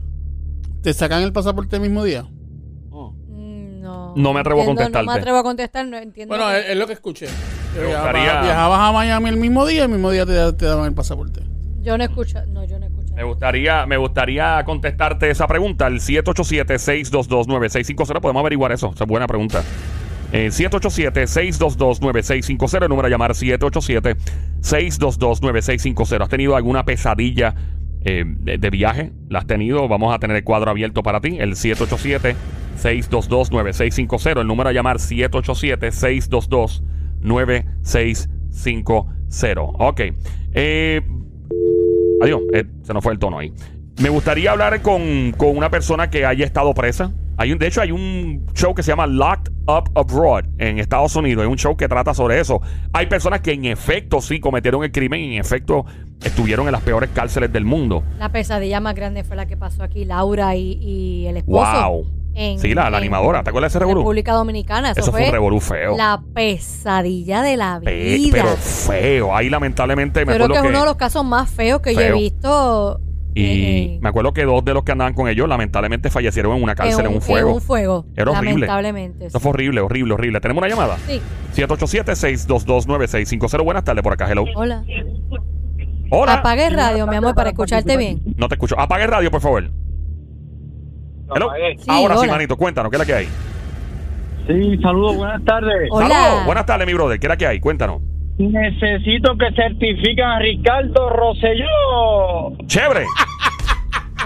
te 0.83 0.92
sacan 0.92 1.22
el 1.22 1.33
pasaporte 1.33 1.77
el 1.77 1.83
mismo 1.83 2.05
día. 2.05 2.25
Mm, 2.25 3.81
No, 3.81 4.12
No 4.16 4.33
me 4.35 4.40
atrevo 4.40 4.61
a 4.61 4.64
entiendo, 4.64 4.83
No 4.83 4.85
contestarte. 4.85 5.07
me 5.07 5.12
atrevo 5.18 5.38
a 5.38 5.42
contestar, 5.42 5.87
no 5.87 5.96
entiendo. 5.96 6.37
Bueno, 6.37 6.51
que- 6.51 6.59
es, 6.61 6.66
es 6.70 6.77
lo 6.77 6.87
que 6.87 6.92
escuché. 6.92 7.27
Gustaría- 7.85 8.41
Viajabas 8.43 8.81
a 8.81 8.93
Miami 8.93 9.29
el 9.31 9.37
mismo 9.37 9.67
día, 9.67 9.85
el 9.85 9.89
mismo 9.91 10.11
día 10.11 10.25
te, 10.27 10.53
te 10.55 10.65
daban 10.67 10.87
el 10.87 10.95
pasaporte. 10.95 11.41
yo 11.83 11.97
no 11.99 12.05
escucho. 12.05 12.39
No, 12.49 12.65
yo 12.65 12.79
no 12.79 12.87
escucho. 12.87 13.15
Me 13.15 13.23
gustaría, 13.25 13.87
me 13.87 13.97
gustaría 13.97 14.62
contestarte 14.65 15.31
esa 15.31 15.47
pregunta. 15.47 15.87
El 15.87 16.01
787-622-9650. 16.01 18.21
Podemos 18.21 18.41
averiguar 18.41 18.73
eso. 18.73 18.91
Esa 18.95 19.05
es 19.05 19.09
buena 19.09 19.27
pregunta. 19.27 19.62
Eh, 20.33 20.49
787-622-9650. 20.49 22.83
El 22.83 22.89
número 22.89 23.07
a 23.07 23.11
llamar 23.11 23.31
787-622-9650. 23.33 26.23
¿Has 26.23 26.29
tenido 26.29 26.57
alguna 26.57 26.85
pesadilla 26.85 27.55
eh, 28.05 28.25
de, 28.27 28.59
de 28.59 28.71
viaje? 28.71 29.12
¿La 29.29 29.39
has 29.41 29.47
tenido? 29.47 29.89
Vamos 29.89 30.15
a 30.15 30.19
tener 30.19 30.37
el 30.37 30.45
cuadro 30.45 30.71
abierto 30.71 31.03
para 31.03 31.21
ti. 31.21 31.39
El 31.41 31.53
787-622-9650. 31.55 34.41
El 34.41 34.47
número 34.47 34.69
a 34.69 34.73
llamar 34.73 34.99
787-622-9650. 37.23 39.77
Ok. 39.79 40.01
Eh, 40.53 41.01
Adiós, 42.23 42.41
eh, 42.55 42.65
se 42.83 42.95
nos 42.95 43.05
fue 43.05 43.13
el 43.13 43.19
tono 43.19 43.39
ahí. 43.39 43.53
Me 44.01 44.09
gustaría 44.09 44.53
hablar 44.53 44.81
con, 44.83 45.33
con 45.37 45.57
una 45.57 45.71
persona 45.71 46.09
que 46.11 46.25
haya 46.25 46.45
estado 46.45 46.73
presa. 46.75 47.13
Hay 47.39 47.53
un, 47.53 47.59
de 47.59 47.67
hecho, 47.67 47.83
hay 47.83 47.93
un 47.93 48.47
show 48.55 48.75
que 48.75 48.83
se 48.83 48.93
llama 48.93 49.07
Locked 49.07 49.53
Up 49.67 49.91
Abroad 49.95 50.47
en 50.59 50.79
Estados 50.79 51.15
Unidos. 51.17 51.45
Es 51.45 51.51
un 51.51 51.59
show 51.59 51.77
que 51.77 51.87
trata 51.89 52.15
sobre 52.15 52.41
eso. 52.41 52.63
Hay 52.95 53.07
personas 53.07 53.43
que 53.43 53.53
en 53.53 53.67
efecto 53.67 54.23
sí 54.23 54.41
cometieron 54.41 54.83
el 54.85 54.93
crimen 54.93 55.21
y 55.21 55.35
en 55.35 55.41
efecto 55.41 55.85
estuvieron 56.25 56.65
en 56.67 56.73
las 56.73 56.81
peores 56.81 57.11
cárceles 57.11 57.53
del 57.53 57.67
mundo. 57.67 58.03
La 58.19 58.33
pesadilla 58.33 58.81
más 58.81 58.95
grande 58.95 59.23
fue 59.23 59.37
la 59.37 59.45
que 59.47 59.59
pasó 59.59 59.83
aquí, 59.83 60.07
Laura 60.07 60.57
y, 60.57 60.79
y 60.81 61.27
el 61.27 61.37
esposo. 61.39 61.91
¡Wow! 61.91 62.07
En- 62.37 62.59
sí, 62.59 62.75
la, 62.75 62.83
la 62.83 62.88
en 62.99 63.05
animadora. 63.05 63.42
¿Te 63.42 63.51
acuerdas 63.51 63.72
de 63.72 63.77
ese 63.77 63.81
revolú? 63.81 64.01
República 64.01 64.33
Dominicana. 64.33 64.92
Eso, 64.92 65.01
Eso 65.01 65.12
fue 65.12 65.27
un 65.27 65.33
revolú 65.33 65.61
feo. 65.61 65.96
La 65.96 66.22
pesadilla 66.35 67.42
de 67.42 67.57
la 67.57 67.81
Pe- 67.83 68.14
vida. 68.16 68.42
pero 68.44 68.57
feo. 68.57 69.35
Ahí 69.35 69.49
lamentablemente 69.51 70.25
me 70.25 70.33
Yo 70.33 70.37
creo 70.37 70.46
acuerdo 70.46 70.53
que 70.53 70.59
es 70.59 70.62
que... 70.62 70.68
uno 70.68 70.81
de 70.81 70.87
los 70.87 70.96
casos 70.96 71.25
más 71.25 71.51
feos 71.51 71.81
que 71.81 71.94
yo 71.94 72.01
he 72.01 72.12
visto. 72.12 73.01
Y 73.38 73.99
me 74.01 74.09
acuerdo 74.09 74.33
que 74.33 74.44
dos 74.44 74.64
de 74.64 74.72
los 74.72 74.83
que 74.83 74.92
andaban 74.92 75.12
con 75.12 75.29
ellos 75.29 75.46
lamentablemente 75.46 76.09
fallecieron 76.09 76.57
en 76.57 76.62
una 76.62 76.75
cárcel 76.75 77.05
en 77.05 77.12
un, 77.16 77.20
fuego. 77.20 77.49
En 77.51 77.55
un 77.57 77.61
fuego. 77.61 78.07
Era 78.16 78.31
horrible. 78.31 78.66
Lamentablemente. 78.66 79.27
Eso 79.27 79.40
fue 79.40 79.51
horrible, 79.51 79.83
horrible, 79.83 80.14
horrible. 80.14 80.40
¿Tenemos 80.40 80.62
una 80.62 80.70
llamada? 80.70 80.96
Sí. 81.07 81.20
787-622-9650. 81.55 83.64
Buenas 83.64 83.85
tardes 83.85 84.03
por 84.03 84.12
acá, 84.14 84.31
hello. 84.31 84.44
Hola. 84.55 84.85
Hola. 86.11 86.35
Apague 86.35 86.66
el 86.66 86.75
radio, 86.75 87.07
mi 87.07 87.16
amor, 87.16 87.35
para 87.35 87.51
escucharte 87.51 87.96
bien. 87.96 88.22
No 88.37 88.49
te 88.49 88.55
escucho. 88.55 88.79
Apague 88.79 89.05
el 89.05 89.11
radio, 89.11 89.31
por 89.31 89.40
favor. 89.40 89.70
Hello. 91.35 91.51
Sí, 91.79 91.85
Ahora 91.89 92.15
sí, 92.17 92.21
hola. 92.23 92.33
manito, 92.33 92.57
cuéntanos, 92.57 92.91
¿qué 92.91 92.97
es 92.97 93.01
la 93.01 93.07
que 93.07 93.15
hay? 93.15 93.29
Sí, 94.47 94.79
saludos, 94.81 95.17
buenas 95.17 95.45
tardes. 95.45 95.89
Hola. 95.91 96.09
Saludos. 96.09 96.47
Buenas 96.47 96.67
tardes, 96.67 96.87
mi 96.87 96.95
brother. 96.95 97.19
¿Qué 97.19 97.27
es 97.27 97.29
la 97.29 97.37
que 97.37 97.47
hay? 97.47 97.61
Cuéntanos. 97.61 98.01
Necesito 98.39 99.37
que 99.39 99.47
certifiquen 99.57 100.25
a 100.25 100.39
Ricardo 100.39 101.11
Rosselló. 101.11 102.57
Chévere. 102.67 103.05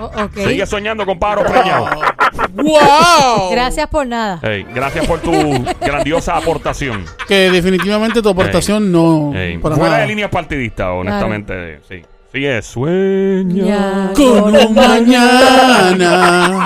O- 0.00 0.04
ok. 0.06 0.32
Sigue 0.34 0.64
soñando 0.64 1.04
con 1.04 1.18
pájaros 1.18 1.50
preñados. 1.50 1.90
¡Wow! 2.54 3.50
Gracias 3.50 3.86
por 3.88 4.06
nada. 4.06 4.38
Ey, 4.42 4.64
gracias 4.72 5.06
por 5.06 5.18
tu 5.20 5.30
grandiosa 5.80 6.38
aportación. 6.38 7.04
Que 7.28 7.50
definitivamente 7.50 8.22
tu 8.22 8.30
aportación 8.30 8.90
no. 8.90 9.32
Ey, 9.34 9.58
fuera 9.58 9.76
nada. 9.76 9.98
de 9.98 10.06
líneas 10.06 10.30
partidistas, 10.30 10.86
honestamente. 10.90 11.80
Sí. 11.86 12.00
Sí 12.32 12.46
es. 12.46 12.66
Sueña. 12.66 14.12
Con 14.14 14.54
un 14.56 14.74
mañana 14.74 16.64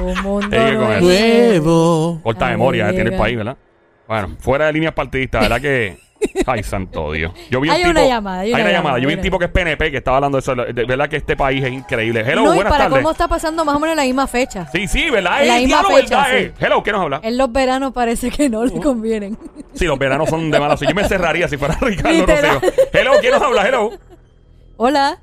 Un 0.00 0.22
mundo 0.22 0.48
Sigue 0.50 0.76
con 0.76 0.84
nuevo. 0.86 1.10
eso. 1.10 1.52
nuevo. 1.60 2.20
Corta 2.22 2.46
Ay, 2.46 2.52
memoria 2.52 2.86
tiene 2.90 3.02
el 3.04 3.10
llega. 3.10 3.18
país, 3.22 3.36
¿verdad? 3.36 3.56
Bueno, 4.08 4.36
fuera 4.40 4.66
de 4.66 4.72
líneas 4.72 4.92
partidistas, 4.94 5.42
¿verdad 5.42 5.60
que? 5.60 5.98
Ay, 6.46 6.62
santo 6.62 7.12
Dios. 7.12 7.32
Yo 7.50 7.60
vi 7.60 7.68
un 7.68 7.74
Hay 7.74 7.80
tipo, 7.82 7.90
una 7.90 8.06
llamada, 8.06 8.40
hay 8.40 8.52
una 8.54 8.70
llamada, 8.72 8.98
Yo 8.98 9.08
vi 9.08 9.14
un 9.14 9.20
tipo 9.20 9.38
que 9.38 9.44
es 9.46 9.50
PNP 9.50 9.90
que 9.90 9.98
estaba 9.98 10.16
hablando 10.18 10.38
de 10.38 10.40
eso. 10.40 10.54
De 10.54 10.84
verdad 10.86 11.08
que 11.08 11.16
este 11.16 11.36
país 11.36 11.62
es 11.62 11.70
increíble. 11.72 12.20
Hello, 12.26 12.44
no, 12.44 12.52
y 12.52 12.56
buenas 12.56 12.72
para 12.72 12.84
tardes. 12.84 12.98
cómo 12.98 13.10
está 13.10 13.28
pasando 13.28 13.62
más 13.64 13.76
o 13.76 13.80
menos 13.80 13.94
la 13.96 14.04
misma 14.04 14.26
fecha. 14.26 14.66
Sí, 14.72 14.88
sí, 14.88 15.10
¿verdad? 15.10 15.42
En 15.42 15.48
la 15.48 15.58
Eh, 15.58 15.60
misma 15.66 15.80
diablo, 15.80 15.96
fecha, 15.98 16.16
¿verdad? 16.22 16.30
sí. 16.38 16.44
eh? 16.44 16.52
Hello, 16.60 16.82
¿qué 16.82 16.92
nos 16.92 17.00
habla? 17.02 17.20
En 17.22 17.36
los 17.36 17.52
veranos 17.52 17.92
parece 17.92 18.30
que 18.30 18.48
no 18.48 18.64
le 18.64 18.72
convienen. 18.80 19.36
Sí, 19.74 19.84
los 19.84 19.98
veranos 19.98 20.30
son 20.30 20.50
de 20.50 20.58
mala 20.60 20.76
suerte. 20.78 20.94
Yo 20.94 21.00
me 21.02 21.06
cerraría 21.06 21.46
si 21.46 21.58
fuera 21.58 21.74
Ricardo 21.80 22.10
Literal. 22.10 22.54
Rosselló. 22.54 22.72
Hello, 22.92 23.12
¿quién 23.20 23.32
nos 23.32 23.42
habla? 23.42 23.68
Hello. 23.68 23.90
Hola. 24.76 25.18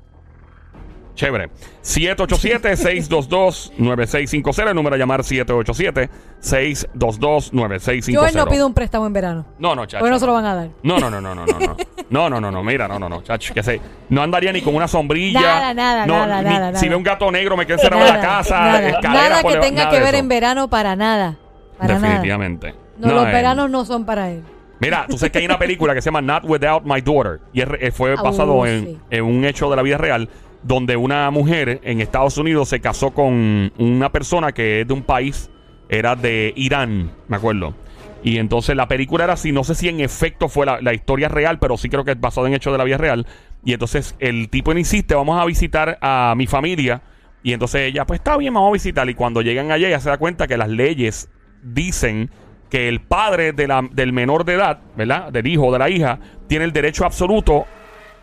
Chévere. 1.14 1.50
787-622-9650. 1.82 4.68
El 4.68 4.74
número 4.74 4.94
a 4.94 4.98
llamar 4.98 5.20
787-622-9650. 5.22 8.12
Yo 8.12 8.26
él 8.26 8.34
no 8.34 8.46
pido 8.46 8.66
un 8.66 8.72
préstamo 8.72 9.06
en 9.06 9.12
verano. 9.12 9.44
No, 9.58 9.74
no, 9.74 9.84
chacho. 9.84 9.98
Porque 10.00 10.10
no 10.10 10.18
se 10.18 10.24
lo 10.26 10.32
van 10.32 10.46
a 10.46 10.54
dar. 10.54 10.68
No, 10.82 10.98
no, 10.98 11.10
no, 11.10 11.20
no, 11.20 11.34
no, 11.34 11.44
no, 11.46 11.58
no. 11.58 11.76
No, 12.08 12.30
no, 12.30 12.40
no, 12.40 12.50
no, 12.50 12.62
mira, 12.62 12.88
no, 12.88 12.98
no, 12.98 13.08
no, 13.10 13.22
chacho, 13.22 13.52
que 13.54 13.62
sé. 13.62 13.80
No 14.08 14.22
andaría 14.22 14.52
ni 14.52 14.62
con 14.62 14.74
una 14.74 14.88
sombrilla. 14.88 15.40
Nada, 15.40 15.74
nada, 15.74 16.06
no, 16.06 16.26
nada, 16.26 16.42
ni- 16.42 16.48
nada, 16.48 16.68
Si 16.78 16.86
nada. 16.86 16.90
ve 16.90 16.96
un 16.96 17.02
gato 17.02 17.30
negro, 17.30 17.56
me 17.56 17.66
quedo 17.66 17.76
encerrado 17.76 18.06
en 18.06 18.14
la 18.14 18.20
casa. 18.20 18.58
nada, 18.60 18.88
escalera 18.88 19.28
nada 19.28 19.42
por 19.42 19.52
que 19.52 19.58
tenga 19.58 19.84
nada 19.84 19.96
que 19.96 20.00
ver 20.04 20.14
en 20.14 20.28
verano 20.28 20.68
para 20.68 20.96
nada. 20.96 21.36
Para 21.78 21.94
nada. 21.94 22.06
Definitivamente. 22.08 22.74
No, 22.98 23.12
los 23.12 23.26
eh, 23.26 23.32
veranos 23.32 23.70
no 23.70 23.84
son 23.84 24.04
para 24.06 24.30
él. 24.30 24.42
Mira, 24.82 25.06
tú 25.08 25.16
sabes 25.16 25.32
que 25.32 25.38
hay 25.38 25.44
una 25.46 25.58
película 25.58 25.94
que 25.94 26.02
se 26.02 26.06
llama 26.06 26.20
Not 26.20 26.44
Without 26.44 26.84
My 26.84 27.00
Daughter. 27.00 27.40
Y 27.52 27.60
es 27.60 27.68
eh, 27.80 27.90
fue 27.92 28.14
Ah, 28.18 28.22
basado 28.22 28.66
en, 28.66 28.84
sí. 28.86 28.98
en 29.10 29.24
un 29.24 29.44
hecho 29.44 29.70
de 29.70 29.76
la 29.76 29.82
vida 29.82 29.96
real. 29.96 30.28
Donde 30.62 30.96
una 30.96 31.30
mujer 31.30 31.80
en 31.82 32.00
Estados 32.00 32.36
Unidos 32.38 32.68
se 32.68 32.80
casó 32.80 33.10
con 33.12 33.72
una 33.78 34.12
persona 34.12 34.52
que 34.52 34.82
es 34.82 34.88
de 34.88 34.94
un 34.94 35.02
país, 35.02 35.50
era 35.88 36.14
de 36.16 36.52
Irán, 36.56 37.10
me 37.28 37.36
acuerdo. 37.36 37.74
Y 38.22 38.38
entonces 38.38 38.76
la 38.76 38.86
película 38.86 39.24
era 39.24 39.32
así, 39.32 39.50
no 39.50 39.64
sé 39.64 39.74
si 39.74 39.88
en 39.88 40.00
efecto 40.00 40.48
fue 40.48 40.64
la, 40.64 40.80
la 40.80 40.94
historia 40.94 41.28
real, 41.28 41.58
pero 41.58 41.76
sí 41.76 41.88
creo 41.88 42.04
que 42.04 42.12
es 42.12 42.20
basado 42.20 42.46
en 42.46 42.54
hechos 42.54 42.72
de 42.72 42.78
la 42.78 42.84
vida 42.84 42.96
real. 42.96 43.26
Y 43.64 43.72
entonces 43.72 44.14
el 44.20 44.48
tipo 44.48 44.72
insiste, 44.72 45.14
vamos 45.16 45.40
a 45.40 45.44
visitar 45.44 45.98
a 46.00 46.34
mi 46.36 46.46
familia. 46.46 47.02
Y 47.42 47.52
entonces 47.52 47.80
ella, 47.82 48.06
pues 48.06 48.20
está 48.20 48.36
bien, 48.36 48.54
vamos 48.54 48.68
a 48.70 48.72
visitar. 48.72 49.08
Y 49.10 49.14
cuando 49.14 49.42
llegan 49.42 49.72
allá, 49.72 49.88
ella 49.88 49.98
se 49.98 50.08
da 50.08 50.18
cuenta 50.18 50.46
que 50.46 50.56
las 50.56 50.68
leyes 50.68 51.28
dicen 51.64 52.30
que 52.72 52.88
el 52.88 53.00
padre 53.02 53.52
de 53.52 53.68
la- 53.68 53.86
del 53.90 54.14
menor 54.14 54.46
de 54.46 54.54
edad, 54.54 54.78
¿verdad? 54.96 55.30
Del 55.30 55.46
hijo 55.46 55.66
o 55.66 55.72
de 55.74 55.78
la 55.78 55.90
hija, 55.90 56.18
tiene 56.48 56.64
el 56.64 56.72
derecho 56.72 57.04
absoluto 57.04 57.66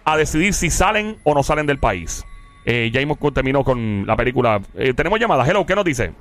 a 0.03 0.17
decidir 0.17 0.55
si 0.55 0.71
salen 0.71 1.17
o 1.23 1.35
no 1.35 1.43
salen 1.43 1.67
del 1.67 1.77
país. 1.77 2.25
Eh, 2.65 2.89
ya 2.91 2.99
hemos 2.99 3.19
terminado 3.31 3.63
con 3.63 4.07
la 4.07 4.15
película. 4.15 4.59
Eh, 4.75 4.95
tenemos 4.95 5.19
llamadas. 5.19 5.47
Hello, 5.47 5.63
¿qué 5.67 5.75
nos 5.75 5.85
dice? 5.85 6.13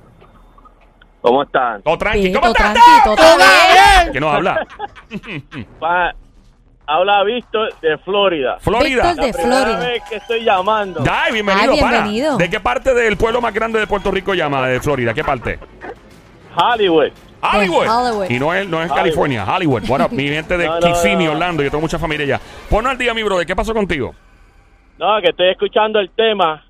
¿Cómo 1.21 1.41
están? 1.41 1.81
Todo 1.81 1.97
tranqui. 1.97 2.27
Sí, 2.27 2.31
¿Cómo 2.31 2.53
todo 2.53 2.53
estás? 2.53 2.73
tranqui, 2.73 3.03
todo 3.03 3.37
bien. 3.37 4.13
¿Qué 4.13 4.19
nos 4.19 4.33
habla? 4.35 4.67
Pa- 5.79 6.13
habla 6.85 7.23
Víctor 7.23 7.73
de 7.81 7.97
Florida. 7.97 8.57
Florida. 8.59 9.07
Víctor 9.07 9.25
de 9.25 9.31
La 9.31 9.37
primera 9.37 9.61
Florida. 9.65 9.79
vez 9.89 10.03
que 10.07 10.15
estoy 10.17 10.43
llamando. 10.43 11.03
Ay, 11.11 11.33
bienvenido, 11.33 11.73
Ay, 11.73 11.81
para. 11.81 11.91
bienvenido. 12.03 12.37
¿De 12.37 12.47
qué 12.47 12.59
parte 12.59 12.93
del 12.93 13.17
pueblo 13.17 13.41
más 13.41 13.53
grande 13.55 13.79
de 13.79 13.87
Puerto 13.87 14.11
Rico 14.11 14.35
llama? 14.35 14.67
De 14.67 14.79
Florida. 14.79 15.15
¿Qué 15.15 15.23
parte? 15.23 15.57
Hollywood. 16.55 17.09
Hollywood. 17.41 17.87
Hollywood. 17.87 18.29
Y 18.29 18.39
no 18.39 18.53
es, 18.53 18.67
no 18.67 18.77
es 18.81 18.83
Hollywood. 18.89 18.95
California, 18.97 19.45
Hollywood. 19.55 19.83
Bueno, 19.87 20.07
mi 20.11 20.27
gente 20.29 20.57
de 20.57 20.65
No, 20.67 20.79
no, 20.79 20.87
Kissimmee, 20.87 21.25
no. 21.25 21.31
Orlando. 21.31 21.63
Yo 21.63 21.69
tengo 21.69 21.81
mucha 21.81 21.99
familia 21.99 22.25
allá. 22.25 22.41
Ponnos 22.69 22.91
al 22.91 22.97
día, 22.97 23.13
mi 23.13 23.23
brother. 23.23 23.45
¿Qué 23.45 23.55
pasó 23.55 23.73
contigo? 23.73 24.13
No, 24.97 25.21
que 25.21 25.29
estoy 25.29 25.49
escuchando 25.49 25.99
el 25.99 26.09
tema 26.11 26.65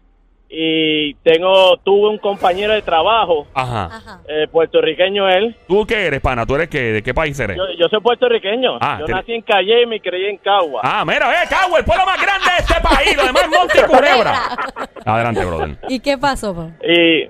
y 0.51 1.13
tengo 1.23 1.77
tuve 1.77 2.09
un 2.09 2.17
compañero 2.17 2.73
de 2.73 2.81
trabajo, 2.81 3.45
Ajá. 3.53 3.85
Ajá. 3.85 4.19
eh, 4.27 4.47
puertorriqueño 4.51 5.27
él. 5.29 5.55
¿Tú 5.67 5.85
qué 5.85 6.07
eres, 6.07 6.21
pana? 6.21 6.43
¿Tú 6.45 6.55
eres 6.55 6.69
qué? 6.69 6.79
¿De 6.91 7.03
qué 7.03 7.13
país 7.13 7.39
eres? 7.39 7.55
Yo, 7.57 7.63
yo 7.77 7.87
soy 7.87 7.99
puertorriqueño. 8.01 8.77
Ah, 8.81 8.97
yo 8.99 9.07
nací 9.07 9.33
en 9.33 9.41
Calle 9.43 9.83
y 9.83 9.85
me 9.85 9.99
crié 9.99 10.29
en 10.31 10.37
Cagua. 10.37 10.81
Ah, 10.83 11.03
mira, 11.05 11.31
eh, 11.43 11.47
Cagua, 11.49 11.77
el 11.79 11.85
pueblo 11.85 12.03
más 12.05 12.19
grande 12.21 12.47
de 12.57 12.63
este 12.63 12.81
país. 12.81 13.15
Lo 13.15 13.25
demás 13.25 13.43
es 13.43 13.49
Monte 13.49 13.79
y 13.79 13.83
Culebra. 13.83 14.33
Adelante, 15.05 15.45
brother. 15.45 15.77
¿Y 15.87 15.99
qué 15.99 16.17
pasó, 16.17 16.55
pa? 16.55 16.69
Y 16.83 17.29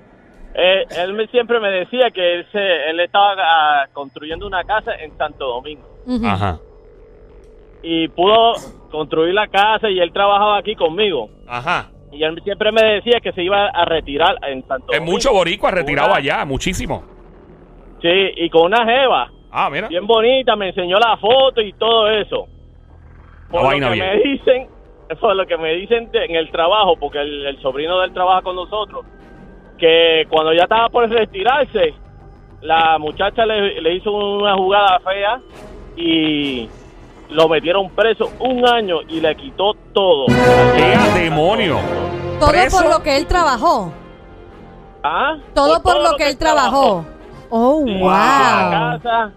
eh, 0.53 0.85
él 0.97 1.13
me- 1.13 1.27
siempre 1.27 1.59
me 1.59 1.69
decía 1.69 2.11
que 2.11 2.33
él, 2.35 2.47
se, 2.51 2.89
él 2.89 2.99
estaba 2.99 3.35
ah, 3.37 3.87
construyendo 3.93 4.45
una 4.47 4.63
casa 4.63 4.95
en 4.95 5.15
Santo 5.17 5.45
Domingo. 5.45 5.87
Ujú. 6.05 6.25
Ajá. 6.25 6.59
Y 7.81 8.07
pudo 8.09 8.53
construir 8.91 9.33
la 9.33 9.47
casa 9.47 9.89
y 9.89 9.99
él 9.99 10.11
trabajaba 10.11 10.57
aquí 10.57 10.75
conmigo. 10.75 11.29
Ajá. 11.47 11.91
Y 12.11 12.23
él 12.23 12.41
siempre 12.43 12.71
me 12.71 12.81
decía 12.83 13.19
que 13.21 13.31
se 13.33 13.43
iba 13.43 13.67
a 13.67 13.85
retirar 13.85 14.35
en 14.47 14.65
Santo 14.67 14.91
Es 14.91 14.97
Domingo. 14.99 15.11
mucho 15.13 15.31
boricua 15.31 15.71
retirado 15.71 16.09
Una- 16.09 16.17
allá, 16.17 16.43
muchísimo. 16.45 17.03
Sí, 18.01 18.09
y 18.35 18.49
con 18.49 18.63
una 18.73 18.85
jeva. 18.85 19.31
Ah, 19.51 19.69
mira. 19.71 19.87
bien 19.87 20.05
bonita, 20.05 20.55
me 20.55 20.69
enseñó 20.69 20.97
la 20.99 21.17
foto 21.17 21.59
y 21.61 21.73
todo 21.73 22.09
eso. 22.09 22.47
Por 23.49 23.63
vaina 23.63 23.87
lo 23.89 23.93
que 23.95 23.99
bien. 24.01 24.17
me 24.17 24.23
dicen, 24.23 24.67
por 25.19 25.35
lo 25.35 25.45
que 25.47 25.57
me 25.57 25.73
dicen 25.75 26.11
de- 26.11 26.25
en 26.25 26.35
el 26.35 26.51
trabajo, 26.51 26.95
porque 26.99 27.19
el, 27.19 27.45
el 27.47 27.61
sobrino 27.61 27.99
de 27.99 28.07
él 28.07 28.13
trabaja 28.13 28.41
con 28.41 28.55
nosotros, 28.55 29.05
que 29.79 30.25
cuando 30.29 30.53
ya 30.53 30.63
estaba 30.63 30.89
por 30.89 31.09
retirarse, 31.09 31.93
la 32.61 32.97
muchacha 32.99 33.45
le, 33.45 33.81
le 33.81 33.95
hizo 33.95 34.11
una 34.11 34.55
jugada 34.55 34.99
fea 34.99 35.39
y 35.95 36.69
lo 37.29 37.47
metieron 37.47 37.89
preso 37.91 38.29
un 38.39 38.67
año 38.67 38.97
y 39.07 39.19
le 39.21 39.35
quitó 39.35 39.73
todo. 39.93 40.25
¡Ea, 40.75 41.13
demonio! 41.15 41.77
Todo 42.39 42.49
preso. 42.51 42.77
por 42.81 42.89
lo 42.89 43.03
que 43.03 43.17
él 43.17 43.27
trabajó. 43.27 43.91
¿Ah? 45.03 45.37
Todo 45.53 45.81
por, 45.81 46.01
lo 46.01 46.15
que 46.17 46.27
él 46.29 46.37
trabajó. 46.37 47.05
Oh, 47.49 47.83
Sí, 47.85 47.91
Hizo 47.91 47.99
wow. 47.99 48.09
una 48.09 48.99
casa, 49.01 49.31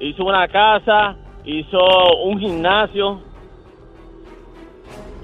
hizo 0.00 0.24
una 0.24 0.48
casa, 0.48 1.16
hizo 1.44 1.78
un 2.24 2.38
gimnasio. 2.38 3.20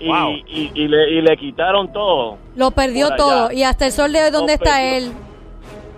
Y, 0.01 0.07
Wow. 0.09 0.31
y, 0.47 0.71
y 0.75 0.89
le, 0.89 1.11
y 1.11 1.21
le 1.23 1.37
quitaron 1.37 1.93
todo. 1.93 2.39
Lo 2.57 2.71
perdió 2.71 3.11
todo. 3.17 3.53
Y 3.53 3.63
hasta 3.65 3.87
el 3.87 3.93
sol 3.93 4.13
de 4.13 4.25
hoy, 4.25 4.31
¿dónde 4.31 4.53
Lo 4.57 4.65
está 4.65 4.77
perdió. 4.77 4.97
él? 5.09 5.13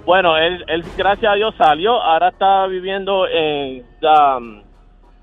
Bueno, 0.04 0.36
él, 0.36 0.64
él, 0.66 0.84
gracias 0.96 1.30
a 1.32 1.34
Dios, 1.36 1.54
salió. 1.56 1.92
Ahora 2.02 2.30
está 2.30 2.66
viviendo 2.66 3.26
en 3.28 3.84
um, 4.02 4.62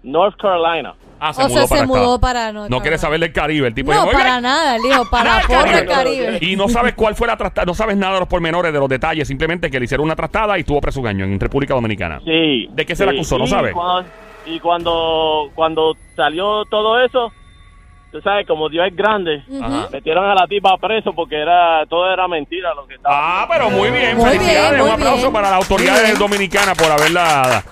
North 0.04 0.38
Carolina. 0.40 0.96
Ah, 1.22 1.34
se 1.34 1.44
o 1.44 1.50
mudó 1.50 1.58
sea, 1.58 1.68
para 1.68 1.78
se 1.80 1.84
acá. 1.84 1.88
mudó 1.88 2.20
para 2.22 2.52
no. 2.54 2.70
No 2.70 2.80
quiere 2.80 2.98
saber 2.98 3.20
del 3.20 3.34
Caribe. 3.34 3.68
El 3.68 3.74
tipo 3.74 3.92
No, 3.92 3.98
dijo, 3.98 4.08
"Oiga, 4.08 4.20
para 4.20 4.40
nada, 4.40 4.78
él 4.78 4.82
dijo, 4.84 5.04
para 5.12 5.24
nada, 5.26 5.42
por 5.46 5.68
el 5.68 5.86
Caribe". 5.86 6.38
Y 6.42 6.56
no 6.56 6.70
sabes 6.70 6.94
cuál 6.96 7.14
fue 7.16 7.28
la 7.28 7.36
trastada, 7.36 7.66
no 7.66 7.74
sabes 7.74 7.98
nada 7.98 8.14
de 8.14 8.20
los 8.22 8.30
pormenores, 8.30 8.72
de 8.72 8.80
los 8.80 8.88
detalles, 8.88 9.28
simplemente 9.28 9.70
que 9.70 9.80
le 9.80 9.84
hicieron 9.84 10.06
una 10.06 10.16
trastada 10.16 10.58
y 10.58 10.62
estuvo 10.62 10.80
preso 10.80 11.02
un 11.02 11.08
año 11.08 11.26
en 11.26 11.38
República 11.38 11.74
Dominicana. 11.74 12.22
Sí. 12.24 12.70
¿De 12.72 12.86
qué 12.86 12.96
se 12.96 13.06
le 13.06 13.12
sí. 13.12 13.18
acusó? 13.18 13.38
¿No 13.38 13.44
Y 13.44 13.48
sabe? 13.50 13.74
cuando- 13.74 14.10
y 14.46 14.60
cuando, 14.62 15.50
cuando 15.56 15.98
salió 16.16 16.64
todo 16.72 17.04
eso, 17.04 17.34
tú 18.12 18.20
sabes, 18.22 18.46
como 18.48 18.70
Dios 18.70 18.86
es 18.88 18.96
grande, 18.96 19.44
Ajá. 19.62 19.88
metieron 19.92 20.26
a 20.26 20.34
la 20.36 20.48
tipa 20.48 20.76
preso 20.78 21.14
porque 21.14 21.36
era 21.42 21.86
todo 21.88 22.12
era 22.12 22.28
mentira 22.28 22.74
lo 22.74 22.86
que 22.88 22.96
estaba. 22.96 23.44
Ah, 23.44 23.48
pero 23.50 23.70
muy 23.70 23.90
bien, 23.92 24.18
Muy 24.18 24.30
felicidades, 24.32 24.72
bien, 24.72 24.82
un 24.84 24.90
aplauso 24.92 25.18
bien. 25.22 25.34
para 25.34 25.50
las 25.50 25.58
autoridades 25.58 26.18
dominicanas 26.20 26.78
por 26.78 26.92
haberla... 26.92 27.64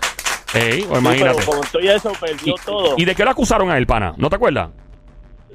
Ey, 0.53 0.81
Sí, 0.83 0.87
imagínate. 0.89 1.39
pero 1.45 1.59
con 1.59 1.67
todo 1.69 1.81
eso 1.81 2.11
perdió 2.21 2.53
¿Y, 2.55 2.65
todo. 2.65 2.93
¿Y 2.97 3.03
de 3.05 3.13
qué 3.15 3.25
lo 3.25 3.31
acusaron 3.31 3.69
a 3.69 3.77
él, 3.77 3.85
pana? 3.85 4.13
¿No 4.17 4.29
te 4.29 4.35
acuerdas? 4.37 4.69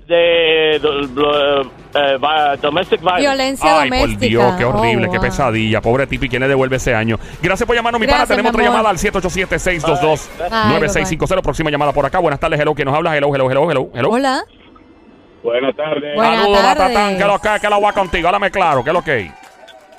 de, 0.07 0.79
de- 0.83 1.07
de- 1.09 1.67
eh, 1.95 2.19
domestic 2.61 3.01
violence. 3.01 3.21
Violencia 3.23 3.81
Ay, 3.81 3.89
doméstica. 3.89 4.19
por 4.21 4.29
Dios, 4.29 4.55
qué 4.59 4.65
horrible, 4.65 5.07
Oh, 5.07 5.11
qué 5.13 5.19
wow. 5.19 5.27
pesadilla. 5.27 5.81
Pobre 5.81 6.07
tipo, 6.07 6.25
¿y 6.27 6.29
quién 6.29 6.43
le 6.43 6.49
devuelve 6.49 6.77
ese 6.77 6.95
año? 6.95 7.19
Gracias 7.41 7.67
por 7.67 7.75
llamarnos, 7.77 7.99
mi 8.01 8.07
pana. 8.07 8.27
Tenemos 8.27 8.53
mi 8.53 8.57
otra 8.61 8.65
llamada 8.71 8.91
al 8.91 8.99
787-622-9650. 8.99 11.41
Próxima 11.43 11.71
llamada 11.71 11.93
por 11.93 12.05
acá. 12.05 12.19
Buenas 12.19 12.41
tardes, 12.41 12.61
hello. 12.61 12.75
¿Quién 12.75 12.85
nos 12.87 12.95
habla? 12.97 13.17
Hello, 13.17 13.35
hello, 13.35 13.51
hello, 13.51 13.71
hello. 13.71 13.91
hello. 13.95 14.11
Hola. 14.11 14.43
Buenas 15.43 15.75
tardes. 15.77 16.15
Buenas 16.15 16.41
Saludos, 16.41 16.63
tardes. 16.63 16.79
Batatán. 16.79 17.17
¿Qué 17.17 17.23
es 17.23 17.29
lo 17.29 17.39
que 17.39 17.49
¿Qué 17.61 17.67
es 17.67 17.71
lo 17.71 17.81
va 17.81 17.93
contigo? 17.93 18.29
Háblame 18.29 18.51
claro, 18.51 18.85
¿qué 18.85 18.91
es 18.91 18.95
lo 18.95 19.03
que 19.03 19.11
hay? 19.11 19.33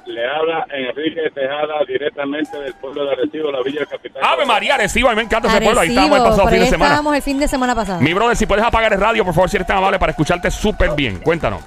Le 0.05 0.25
habla 0.27 0.65
Enrique 0.69 1.21
Tejada 1.33 1.75
directamente 1.87 2.59
del 2.59 2.73
pueblo 2.75 3.05
de 3.05 3.13
Arecibo, 3.13 3.51
la 3.51 3.61
Villa 3.61 3.85
Capital. 3.85 4.21
Ave 4.23 4.45
María, 4.45 4.75
Arecibo. 4.75 5.07
A 5.07 5.11
mí 5.11 5.15
me 5.17 5.23
encanta 5.23 5.47
ese 5.47 5.61
pueblo. 5.61 5.79
Ahí 5.79 5.89
estábamos 5.89 6.17
el 6.17 6.23
pasado 6.25 6.47
fin 6.49 6.59
de 6.59 6.65
semana. 6.65 6.85
estábamos 6.85 7.15
el 7.15 7.21
fin 7.21 7.39
de 7.39 7.47
semana 7.47 7.75
pasado. 7.75 8.01
Mi 8.01 8.13
brother, 8.13 8.35
si 8.35 8.45
puedes 8.45 8.65
apagar 8.65 8.91
el 8.91 8.99
radio, 8.99 9.23
por 9.23 9.33
favor, 9.33 9.49
si 9.49 9.57
eres 9.57 9.67
tan 9.67 9.77
amable, 9.77 9.99
para 9.99 10.11
escucharte 10.11 10.51
súper 10.51 10.91
bien. 10.95 11.19
Cuéntanos. 11.19 11.63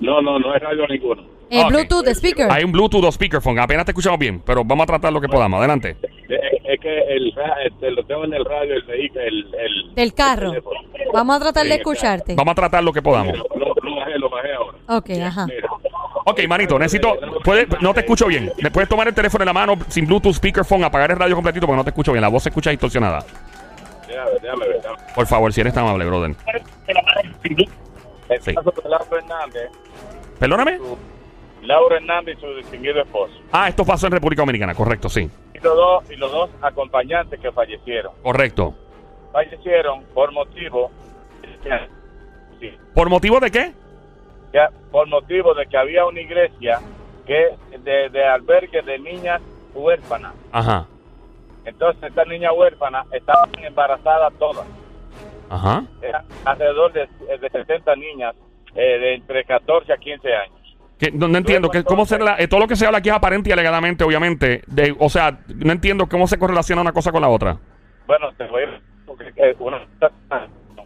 No, 0.00 0.20
no, 0.20 0.38
no 0.38 0.54
es 0.54 0.62
radio 0.62 0.86
ninguno. 0.86 1.22
Eh. 1.60 1.64
Bluetooth, 1.68 2.06
speaker. 2.08 2.50
Hay 2.50 2.64
un 2.64 2.72
Bluetooth 2.72 3.04
o 3.04 3.12
speakerphone. 3.12 3.58
Apenas 3.58 3.84
te 3.84 3.90
escuchamos 3.92 4.18
bien, 4.18 4.40
pero 4.44 4.64
vamos 4.64 4.84
a 4.84 4.86
tratar 4.86 5.12
lo 5.12 5.20
que 5.20 5.28
podamos. 5.28 5.58
Adelante. 5.58 5.96
Es, 6.02 6.40
es 6.64 6.80
que 6.80 6.98
el, 7.14 7.34
este, 7.66 7.90
lo 7.90 8.04
tengo 8.06 8.24
en 8.24 8.34
el 8.34 8.44
radio, 8.44 8.74
el 8.74 8.82
vehículo, 8.84 9.20
el, 9.20 9.54
el, 9.54 9.94
Del 9.94 10.14
carro. 10.14 10.52
el. 10.54 10.62
Vamos 11.12 11.36
a 11.36 11.40
tratar 11.40 11.66
de 11.66 11.74
escucharte. 11.74 12.34
Vamos 12.34 12.52
a 12.52 12.54
tratar 12.54 12.82
lo 12.82 12.92
que 12.92 13.02
podamos. 13.02 13.36
Lo, 13.36 13.44
lo, 13.54 13.74
lo 13.82 13.96
bajé, 13.96 14.18
lo 14.18 14.30
bajé 14.30 14.52
ahora. 14.54 14.78
Ok, 14.88 15.10
ajá. 15.22 15.46
Mira, 15.46 15.68
Ok, 16.24 16.40
manito, 16.48 16.78
necesito. 16.78 17.18
puede- 17.44 17.66
no 17.80 17.92
te 17.92 18.00
escucho 18.00 18.26
bien. 18.28 18.52
¿Me 18.62 18.70
puedes 18.70 18.88
tomar 18.88 19.08
el 19.08 19.14
teléfono 19.14 19.42
en 19.42 19.46
la 19.46 19.52
mano 19.52 19.74
sin 19.88 20.06
Bluetooth, 20.06 20.34
speakerphone, 20.34 20.84
apagar 20.84 21.10
el 21.10 21.18
radio 21.18 21.34
completito 21.34 21.66
porque 21.66 21.76
no 21.78 21.84
te 21.84 21.90
escucho 21.90 22.12
bien? 22.12 22.22
La 22.22 22.28
voz 22.28 22.44
se 22.44 22.48
escucha 22.50 22.70
distorsionada. 22.70 23.24
déjame 24.08 24.30
déjame 24.40 24.66
déjame. 24.68 24.96
Por 25.14 25.26
favor, 25.26 25.52
si 25.52 25.60
eres 25.60 25.74
tan 25.74 25.84
amable, 25.84 26.04
brother. 26.06 26.34
Sí. 28.40 28.54
Perdóname. 30.38 30.78
Laura 31.62 31.96
Hernández 31.96 32.36
y 32.38 32.40
su 32.40 32.54
distinguido 32.56 33.00
esposo. 33.02 33.34
Ah, 33.52 33.68
esto 33.68 33.84
pasó 33.84 34.06
en 34.06 34.12
República 34.12 34.42
Dominicana, 34.42 34.74
correcto, 34.74 35.08
sí. 35.08 35.30
Y 35.54 35.58
los 35.60 35.76
dos, 35.76 36.10
y 36.10 36.16
los 36.16 36.30
dos 36.30 36.50
acompañantes 36.60 37.38
que 37.40 37.50
fallecieron. 37.52 38.12
Correcto. 38.22 38.74
Fallecieron 39.32 40.02
por 40.14 40.32
motivo, 40.32 40.90
sí, 42.60 42.70
¿Por 42.94 43.08
motivo 43.08 43.40
de 43.40 43.50
qué? 43.50 43.72
ya, 44.52 44.68
por 44.90 45.06
motivo 45.08 45.54
de 45.54 45.64
que 45.66 45.76
había 45.78 46.04
una 46.04 46.20
iglesia 46.20 46.78
que 47.26 47.56
de, 47.78 48.10
de 48.10 48.24
albergue 48.24 48.82
de 48.82 48.98
niñas 48.98 49.40
huérfanas. 49.72 50.34
Ajá. 50.52 50.86
Entonces 51.64 52.02
estas 52.02 52.26
niñas 52.26 52.52
huérfanas 52.54 53.06
estaban 53.12 53.48
embarazadas 53.64 54.32
todas. 54.38 54.66
Ajá. 55.48 55.84
Eran 56.02 56.24
alrededor 56.44 56.92
de, 56.92 57.08
de 57.38 57.48
60 57.50 57.96
niñas 57.96 58.34
eh, 58.74 58.98
de 58.98 59.14
entre 59.14 59.44
14 59.44 59.92
a 59.92 59.96
15 59.96 60.34
años. 60.34 60.61
Que, 61.02 61.10
no, 61.10 61.26
no 61.26 61.36
entiendo. 61.36 61.68
Que, 61.68 61.82
¿Cómo 61.82 62.06
se 62.06 62.16
eh, 62.38 62.46
todo 62.46 62.60
lo 62.60 62.68
que 62.68 62.76
se 62.76 62.86
habla 62.86 62.98
aquí 62.98 63.08
es 63.08 63.14
aparente 63.16 63.50
y 63.50 63.52
alegadamente, 63.52 64.04
obviamente. 64.04 64.62
De, 64.68 64.94
o 65.00 65.10
sea, 65.10 65.40
no 65.48 65.72
entiendo 65.72 66.08
cómo 66.08 66.28
se 66.28 66.38
correlaciona 66.38 66.80
una 66.80 66.92
cosa 66.92 67.10
con 67.10 67.22
la 67.22 67.28
otra. 67.28 67.56
Bueno, 68.06 68.28
te 68.38 68.46
voy 68.46 68.62
a... 68.62 68.80
Porque, 69.04 69.32
eh, 69.34 69.56
una, 69.58 69.80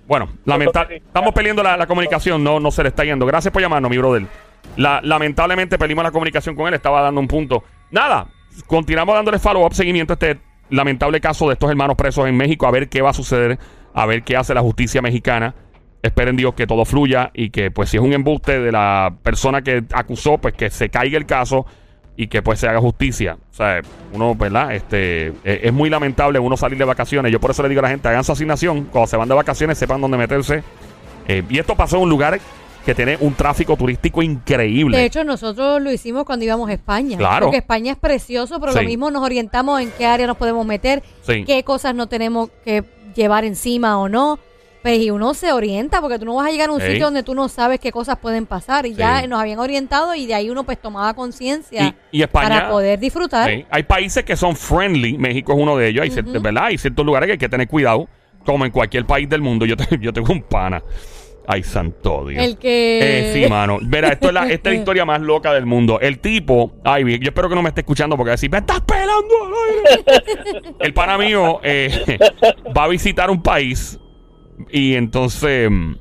Bueno, 0.06 0.30
lamentable. 0.46 0.96
Estamos 0.96 1.34
peleando 1.34 1.62
la, 1.62 1.76
la 1.76 1.86
comunicación, 1.86 2.42
no, 2.42 2.58
no 2.58 2.70
se 2.70 2.82
le 2.82 2.88
está 2.88 3.04
yendo. 3.04 3.26
Gracias 3.26 3.52
por 3.52 3.60
llamarnos, 3.60 3.90
mi 3.90 3.98
brother. 3.98 4.26
La- 4.78 5.02
lamentablemente 5.02 5.76
perdimos 5.76 6.02
la 6.02 6.10
comunicación 6.10 6.56
con 6.56 6.66
él, 6.68 6.72
estaba 6.72 7.02
dando 7.02 7.20
un 7.20 7.28
punto. 7.28 7.62
Nada, 7.90 8.26
continuamos 8.66 9.14
dándole 9.14 9.38
follow-up, 9.38 9.74
seguimiento 9.74 10.14
a 10.14 10.14
este 10.14 10.40
lamentable 10.70 11.20
caso 11.20 11.46
de 11.48 11.52
estos 11.52 11.68
hermanos 11.68 11.94
presos 11.94 12.26
en 12.26 12.38
México, 12.38 12.66
a 12.66 12.70
ver 12.70 12.88
qué 12.88 13.02
va 13.02 13.10
a 13.10 13.12
suceder, 13.12 13.58
a 13.92 14.06
ver 14.06 14.22
qué 14.22 14.34
hace 14.34 14.54
la 14.54 14.62
justicia 14.62 15.02
mexicana. 15.02 15.54
Esperen 16.06 16.36
Dios 16.36 16.54
que 16.54 16.66
todo 16.66 16.84
fluya 16.84 17.30
y 17.34 17.50
que 17.50 17.70
pues 17.70 17.90
si 17.90 17.96
es 17.96 18.02
un 18.02 18.12
embuste 18.12 18.60
de 18.60 18.72
la 18.72 19.14
persona 19.22 19.62
que 19.62 19.84
acusó, 19.92 20.38
pues 20.38 20.54
que 20.54 20.70
se 20.70 20.88
caiga 20.88 21.18
el 21.18 21.26
caso 21.26 21.66
y 22.16 22.28
que 22.28 22.42
pues 22.42 22.60
se 22.60 22.68
haga 22.68 22.80
justicia. 22.80 23.36
O 23.50 23.54
sea, 23.54 23.80
uno, 24.12 24.34
¿verdad? 24.34 24.74
Este, 24.74 25.28
eh, 25.44 25.60
es 25.64 25.72
muy 25.72 25.90
lamentable 25.90 26.38
uno 26.38 26.56
salir 26.56 26.78
de 26.78 26.84
vacaciones. 26.84 27.30
Yo 27.30 27.40
por 27.40 27.50
eso 27.50 27.62
le 27.62 27.68
digo 27.68 27.80
a 27.80 27.82
la 27.82 27.88
gente, 27.90 28.08
hagan 28.08 28.24
su 28.24 28.32
asignación. 28.32 28.84
Cuando 28.84 29.06
se 29.06 29.16
van 29.16 29.28
de 29.28 29.34
vacaciones, 29.34 29.76
sepan 29.76 30.00
dónde 30.00 30.16
meterse. 30.16 30.62
Eh, 31.28 31.42
y 31.48 31.58
esto 31.58 31.74
pasó 31.74 31.96
en 31.96 32.04
un 32.04 32.08
lugar 32.10 32.40
que 32.86 32.94
tiene 32.94 33.18
un 33.20 33.34
tráfico 33.34 33.76
turístico 33.76 34.22
increíble. 34.22 34.96
De 34.96 35.04
hecho, 35.06 35.24
nosotros 35.24 35.82
lo 35.82 35.90
hicimos 35.90 36.24
cuando 36.24 36.44
íbamos 36.44 36.70
a 36.70 36.72
España. 36.72 37.18
Claro. 37.18 37.46
Porque 37.46 37.58
España 37.58 37.92
es 37.92 37.98
precioso, 37.98 38.60
pero 38.60 38.72
Sí. 38.72 38.78
lo 38.78 38.84
mismo 38.84 39.10
nos 39.10 39.22
orientamos 39.24 39.80
en 39.80 39.90
qué 39.98 40.06
área 40.06 40.26
nos 40.28 40.36
podemos 40.36 40.64
meter, 40.64 41.02
Sí. 41.22 41.44
qué 41.44 41.64
cosas 41.64 41.94
no 41.96 42.06
tenemos 42.06 42.48
que 42.64 42.84
llevar 43.16 43.44
encima 43.44 43.98
o 43.98 44.08
no. 44.08 44.38
Pues 44.86 45.00
y 45.00 45.10
uno 45.10 45.34
se 45.34 45.50
orienta, 45.52 46.00
porque 46.00 46.16
tú 46.16 46.24
no 46.26 46.36
vas 46.36 46.46
a 46.46 46.50
llegar 46.52 46.68
a 46.68 46.72
un 46.72 46.80
Ey. 46.80 46.90
sitio 46.92 47.06
donde 47.06 47.24
tú 47.24 47.34
no 47.34 47.48
sabes 47.48 47.80
qué 47.80 47.90
cosas 47.90 48.18
pueden 48.18 48.46
pasar. 48.46 48.86
Y 48.86 48.90
Sí. 48.90 48.96
ya 48.98 49.26
nos 49.26 49.40
habían 49.40 49.58
orientado 49.58 50.14
y 50.14 50.26
de 50.26 50.34
ahí 50.34 50.48
uno 50.48 50.62
pues 50.62 50.80
tomaba 50.80 51.12
conciencia 51.14 51.96
Y- 52.12 52.18
y 52.18 52.22
España- 52.22 52.48
para 52.48 52.68
poder 52.70 53.00
disfrutar. 53.00 53.50
Sí. 53.50 53.66
Hay 53.68 53.82
países 53.82 54.22
que 54.24 54.36
son 54.36 54.54
friendly, 54.54 55.18
México 55.18 55.52
es 55.54 55.58
uno 55.58 55.76
de 55.76 55.88
ellos, 55.88 56.04
hay, 56.04 56.10
cier- 56.10 56.40
¿verdad? 56.40 56.66
Hay 56.66 56.78
ciertos 56.78 57.04
lugares 57.04 57.26
que 57.26 57.32
hay 57.32 57.38
que 57.38 57.48
tener 57.48 57.66
cuidado, 57.66 58.06
como 58.44 58.64
en 58.64 58.70
cualquier 58.70 59.04
país 59.06 59.28
del 59.28 59.40
mundo. 59.42 59.66
Yo, 59.66 59.76
te- 59.76 59.88
yo 60.00 60.12
tengo 60.12 60.32
un 60.32 60.42
pana. 60.42 60.80
Ay, 61.48 61.64
santo 61.64 62.24
Dios. 62.28 62.40
El 62.44 62.56
que... 62.56 63.30
Eh, 63.30 63.32
sí, 63.34 63.50
mano. 63.50 63.78
Verá, 63.82 64.10
esto 64.10 64.28
es 64.28 64.34
la, 64.34 64.48
esta 64.48 64.70
es 64.70 64.76
la 64.76 64.78
historia 64.82 65.04
más 65.04 65.20
loca 65.20 65.52
del 65.52 65.66
mundo. 65.66 65.98
El 66.00 66.20
tipo, 66.20 66.74
ay, 66.84 67.02
yo 67.18 67.28
espero 67.28 67.48
que 67.48 67.56
no 67.56 67.62
me 67.62 67.70
esté 67.70 67.80
escuchando 67.80 68.16
porque 68.16 68.28
va 68.28 68.32
a 68.34 68.36
decir, 68.36 68.50
me 68.50 68.58
estás 68.58 68.80
pelando 68.82 69.34
al 69.46 69.52
aire". 70.54 70.74
El 70.80 70.94
pana 70.94 71.18
mío 71.18 71.58
eh, 71.64 72.18
va 72.76 72.84
a 72.84 72.88
visitar 72.88 73.30
un 73.30 73.42
país 73.42 73.98
y 74.70 74.94
entonces 74.94 75.70
mm, 75.70 75.94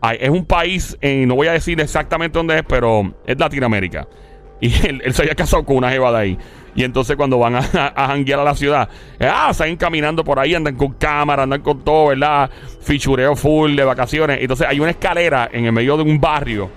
ay, 0.00 0.18
es 0.20 0.30
un 0.30 0.44
país, 0.44 0.96
eh, 1.00 1.24
no 1.26 1.34
voy 1.34 1.48
a 1.48 1.52
decir 1.52 1.80
exactamente 1.80 2.38
dónde 2.38 2.58
es, 2.58 2.64
pero 2.66 3.14
es 3.26 3.38
Latinoamérica. 3.38 4.06
Y 4.62 4.74
él, 4.86 5.14
se 5.14 5.22
había 5.22 5.34
casado 5.34 5.64
con 5.64 5.76
una 5.78 5.90
jeva 5.90 6.12
de 6.12 6.18
ahí. 6.18 6.38
Y 6.74 6.84
entonces 6.84 7.16
cuando 7.16 7.38
van 7.38 7.56
a, 7.56 7.60
a 7.96 8.08
janguear 8.08 8.40
a 8.40 8.44
la 8.44 8.54
ciudad, 8.54 8.90
eh, 9.18 9.26
ah, 9.26 9.54
salen 9.54 9.78
caminando 9.78 10.22
por 10.22 10.38
ahí, 10.38 10.54
andan 10.54 10.76
con 10.76 10.92
cámara, 10.92 11.44
andan 11.44 11.62
con 11.62 11.82
todo, 11.82 12.08
¿verdad? 12.08 12.50
Fichureo 12.82 13.34
full 13.36 13.74
de 13.74 13.84
vacaciones. 13.84 14.38
Entonces 14.42 14.66
hay 14.68 14.78
una 14.78 14.90
escalera 14.90 15.48
en 15.50 15.64
el 15.64 15.72
medio 15.72 15.96
de 15.96 16.02
un 16.02 16.20
barrio. 16.20 16.68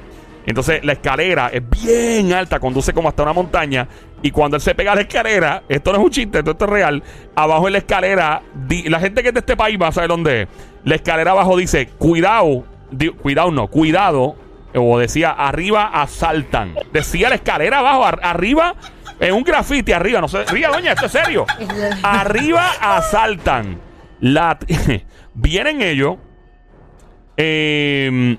Entonces 0.45 0.83
la 0.83 0.93
escalera 0.93 1.49
es 1.53 1.61
bien 1.69 2.33
alta, 2.33 2.59
conduce 2.59 2.93
como 2.93 3.09
hasta 3.09 3.23
una 3.23 3.33
montaña. 3.33 3.87
Y 4.21 4.31
cuando 4.31 4.55
él 4.57 4.61
se 4.61 4.75
pega 4.75 4.91
a 4.91 4.95
la 4.95 5.01
escalera, 5.01 5.63
esto 5.69 5.91
no 5.91 5.99
es 5.99 6.03
un 6.05 6.11
chiste, 6.11 6.39
esto, 6.39 6.51
es 6.59 6.69
real. 6.69 7.01
Abajo 7.35 7.67
en 7.67 7.73
la 7.73 7.79
escalera, 7.79 8.41
la 8.85 8.99
gente 8.99 9.21
que 9.21 9.29
es 9.29 9.33
de 9.33 9.39
este 9.41 9.55
país 9.57 9.77
va 9.81 9.87
a 9.87 9.91
saber 9.91 10.09
dónde 10.09 10.41
es. 10.43 10.47
La 10.85 10.95
escalera 10.95 11.31
abajo 11.31 11.55
dice, 11.57 11.87
cuidado, 11.97 12.65
cuidado 13.21 13.51
no, 13.51 13.67
cuidado. 13.67 14.35
O 14.75 14.97
decía, 14.97 15.29
arriba 15.31 15.85
asaltan. 15.93 16.73
Decía 16.91 17.29
la 17.29 17.35
escalera 17.35 17.79
abajo, 17.79 18.05
ar- 18.05 18.19
arriba, 18.23 18.75
en 19.19 19.33
un 19.35 19.43
grafiti 19.43 19.91
arriba. 19.91 20.19
No 20.19 20.27
sé, 20.27 20.45
ría, 20.45 20.69
doña, 20.69 20.93
esto 20.93 21.05
es 21.05 21.11
serio. 21.11 21.45
Arriba 22.01 22.71
asaltan. 22.81 23.79
La, 24.19 24.57
vienen 25.35 25.81
ellos. 25.81 26.15
eh, 27.37 28.37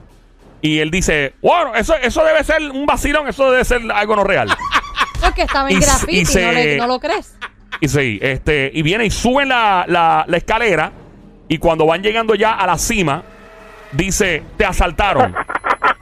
y 0.66 0.78
él 0.80 0.90
dice, 0.90 1.34
bueno, 1.42 1.74
eso, 1.74 1.94
eso 1.96 2.24
debe 2.24 2.42
ser 2.42 2.62
un 2.70 2.86
vacilón, 2.86 3.28
eso 3.28 3.50
debe 3.50 3.64
ser 3.66 3.82
algo 3.92 4.16
no 4.16 4.24
real. 4.24 4.48
Porque 5.20 5.42
estaba 5.42 5.68
en 5.70 5.76
Y 5.76 5.80
graffiti, 5.80 6.20
y 6.20 6.24
se- 6.24 6.46
no, 6.46 6.52
le- 6.52 6.76
no 6.78 6.86
lo 6.86 6.98
crees. 7.00 7.36
Y 7.80 7.88
sí, 7.88 8.18
este, 8.22 8.70
y 8.72 8.80
viene 8.82 9.04
y 9.04 9.10
suben 9.10 9.48
la, 9.50 9.84
la, 9.88 10.24
la 10.26 10.36
escalera 10.36 10.92
Y 11.48 11.58
cuando 11.58 11.84
van 11.86 12.02
llegando 12.02 12.34
ya 12.34 12.52
a 12.52 12.66
la 12.66 12.78
cima, 12.78 13.22
dice, 13.92 14.42
te 14.56 14.64
asaltaron. 14.64 15.34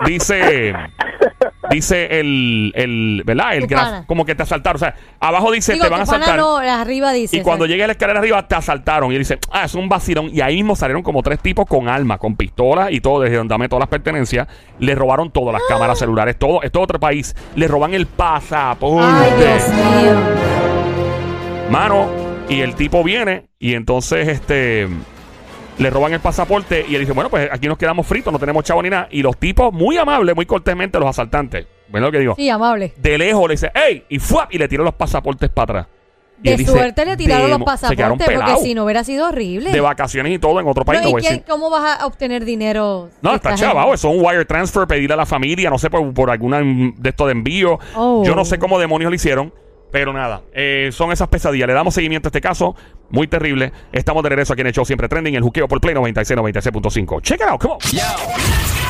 dice, 0.06 0.74
dice 1.70 2.20
el, 2.20 2.72
el 2.74 3.22
¿verdad? 3.24 3.54
El 3.56 3.62
Tu 3.66 3.74
graf- 3.74 3.84
pana. 3.84 4.04
como 4.06 4.24
que 4.24 4.34
te 4.34 4.42
asaltaron. 4.42 4.76
O 4.76 4.78
sea, 4.78 4.94
abajo 5.20 5.50
dice, 5.52 5.74
Digo, 5.74 5.84
te 5.84 5.90
van 5.90 6.00
a 6.00 6.04
tu 6.04 6.10
pana 6.10 6.24
asaltar. 6.24 6.40
no, 6.40 6.56
arriba 6.58 7.12
dice. 7.12 7.36
Y 7.36 7.40
cuando 7.42 7.64
exacto. 7.64 7.72
llega 7.72 7.84
a 7.84 7.86
la 7.88 7.92
escalera 7.92 8.18
arriba, 8.20 8.48
te 8.48 8.54
asaltaron. 8.54 9.12
Y 9.12 9.14
él 9.14 9.20
dice, 9.20 9.38
ah, 9.50 9.64
es 9.64 9.74
un 9.74 9.88
vacilón. 9.88 10.30
Y 10.32 10.40
ahí 10.40 10.56
mismo 10.56 10.76
salieron 10.76 11.02
como 11.02 11.22
tres 11.22 11.38
tipos 11.40 11.66
con 11.66 11.88
armas, 11.88 12.18
con 12.18 12.36
pistolas 12.36 12.90
y 12.90 13.00
todo, 13.00 13.20
desde 13.22 13.36
donde 13.36 13.52
dame 13.52 13.68
todas 13.68 13.80
las 13.82 13.88
pertenencias. 13.88 14.48
Le 14.78 14.94
robaron 14.94 15.30
todo, 15.30 15.52
las 15.52 15.62
cámaras 15.68 15.98
celulares, 15.98 16.36
todo. 16.38 16.62
Esto 16.62 16.80
es 16.80 16.84
otro 16.84 16.98
país. 17.00 17.34
Le 17.54 17.68
roban 17.68 17.94
el 17.94 18.06
pasaporte. 18.06 19.06
Ay, 19.06 19.32
Dios 19.38 19.68
mío. 19.68 20.12
Mano, 21.70 22.08
y 22.48 22.60
el 22.60 22.74
tipo 22.74 23.02
viene 23.02 23.46
y 23.58 23.74
entonces 23.74 24.28
este 24.28 24.88
le 25.78 25.90
roban 25.90 26.12
el 26.12 26.20
pasaporte 26.20 26.84
y 26.88 26.94
él 26.94 27.00
dice, 27.00 27.12
bueno, 27.12 27.30
pues 27.30 27.48
aquí 27.50 27.66
nos 27.66 27.78
quedamos 27.78 28.06
fritos, 28.06 28.32
no 28.32 28.38
tenemos 28.38 28.64
chavo 28.64 28.82
ni 28.82 28.90
nada. 28.90 29.08
Y 29.10 29.22
los 29.22 29.36
tipos, 29.38 29.72
muy 29.72 29.96
amables, 29.96 30.34
muy 30.36 30.46
cortésmente, 30.46 30.98
los 30.98 31.08
asaltantes, 31.08 31.66
¿ven 31.88 32.02
lo 32.02 32.12
que 32.12 32.18
digo? 32.18 32.34
Sí, 32.36 32.48
amable. 32.50 32.92
De 32.98 33.18
lejos 33.18 33.48
le 33.48 33.54
dice, 33.54 33.70
¡ey! 33.74 34.04
Y 34.08 34.18
fue 34.18 34.42
y 34.50 34.58
le 34.58 34.68
tiró 34.68 34.84
los 34.84 34.94
pasaportes 34.94 35.48
para 35.50 35.80
atrás. 35.80 35.86
Y 36.44 36.48
De 36.48 36.50
él 36.54 36.58
dice, 36.58 36.72
suerte 36.72 37.06
le 37.06 37.16
tiraron 37.16 37.50
los 37.50 37.62
pasaportes 37.62 38.28
porque 38.34 38.56
si 38.62 38.74
no 38.74 38.82
hubiera 38.84 39.04
sido 39.04 39.28
horrible. 39.28 39.70
De 39.70 39.80
vacaciones 39.80 40.32
y 40.32 40.38
todo 40.40 40.58
en 40.58 40.66
otro 40.66 40.84
país. 40.84 41.00
No, 41.00 41.04
no 41.04 41.08
¿Y 41.10 41.12
voy 41.12 41.20
a 41.20 41.22
qué- 41.22 41.34
decir. 41.36 41.44
cómo 41.48 41.70
vas 41.70 42.00
a 42.00 42.06
obtener 42.06 42.44
dinero? 42.44 43.10
No, 43.20 43.36
está 43.36 43.54
chavado. 43.54 43.94
Eso 43.94 44.08
es 44.10 44.16
un 44.16 44.24
wire 44.26 44.44
transfer, 44.44 44.88
pedirle 44.88 45.14
a 45.14 45.18
la 45.18 45.26
familia, 45.26 45.70
no 45.70 45.78
sé, 45.78 45.88
por, 45.88 46.12
por 46.12 46.30
alguna 46.30 46.60
de 46.60 47.08
esto 47.10 47.26
de 47.26 47.32
envío. 47.32 47.78
Oh. 47.94 48.24
Yo 48.26 48.34
no 48.34 48.44
sé 48.44 48.58
cómo 48.58 48.80
demonios 48.80 49.08
lo 49.10 49.14
hicieron. 49.14 49.54
Pero 49.92 50.12
nada, 50.12 50.42
eh, 50.52 50.88
son 50.90 51.12
esas 51.12 51.28
pesadillas. 51.28 51.68
Le 51.68 51.74
damos 51.74 51.94
seguimiento 51.94 52.28
a 52.28 52.30
este 52.30 52.40
caso, 52.40 52.74
muy 53.10 53.28
terrible. 53.28 53.72
Estamos 53.92 54.22
de 54.22 54.30
regreso 54.30 54.54
aquí 54.54 54.62
en 54.62 54.68
el 54.68 54.72
show 54.72 54.84
Siempre 54.84 55.08
Trending, 55.08 55.34
el 55.34 55.42
juqueo 55.42 55.68
por 55.68 55.80
Play 55.80 55.94
96, 55.94 56.38
96.5. 56.40 57.20
Check 57.22 57.40
it 57.40 57.46
out, 57.46 57.60
come 57.60 57.74
on. 57.74 58.81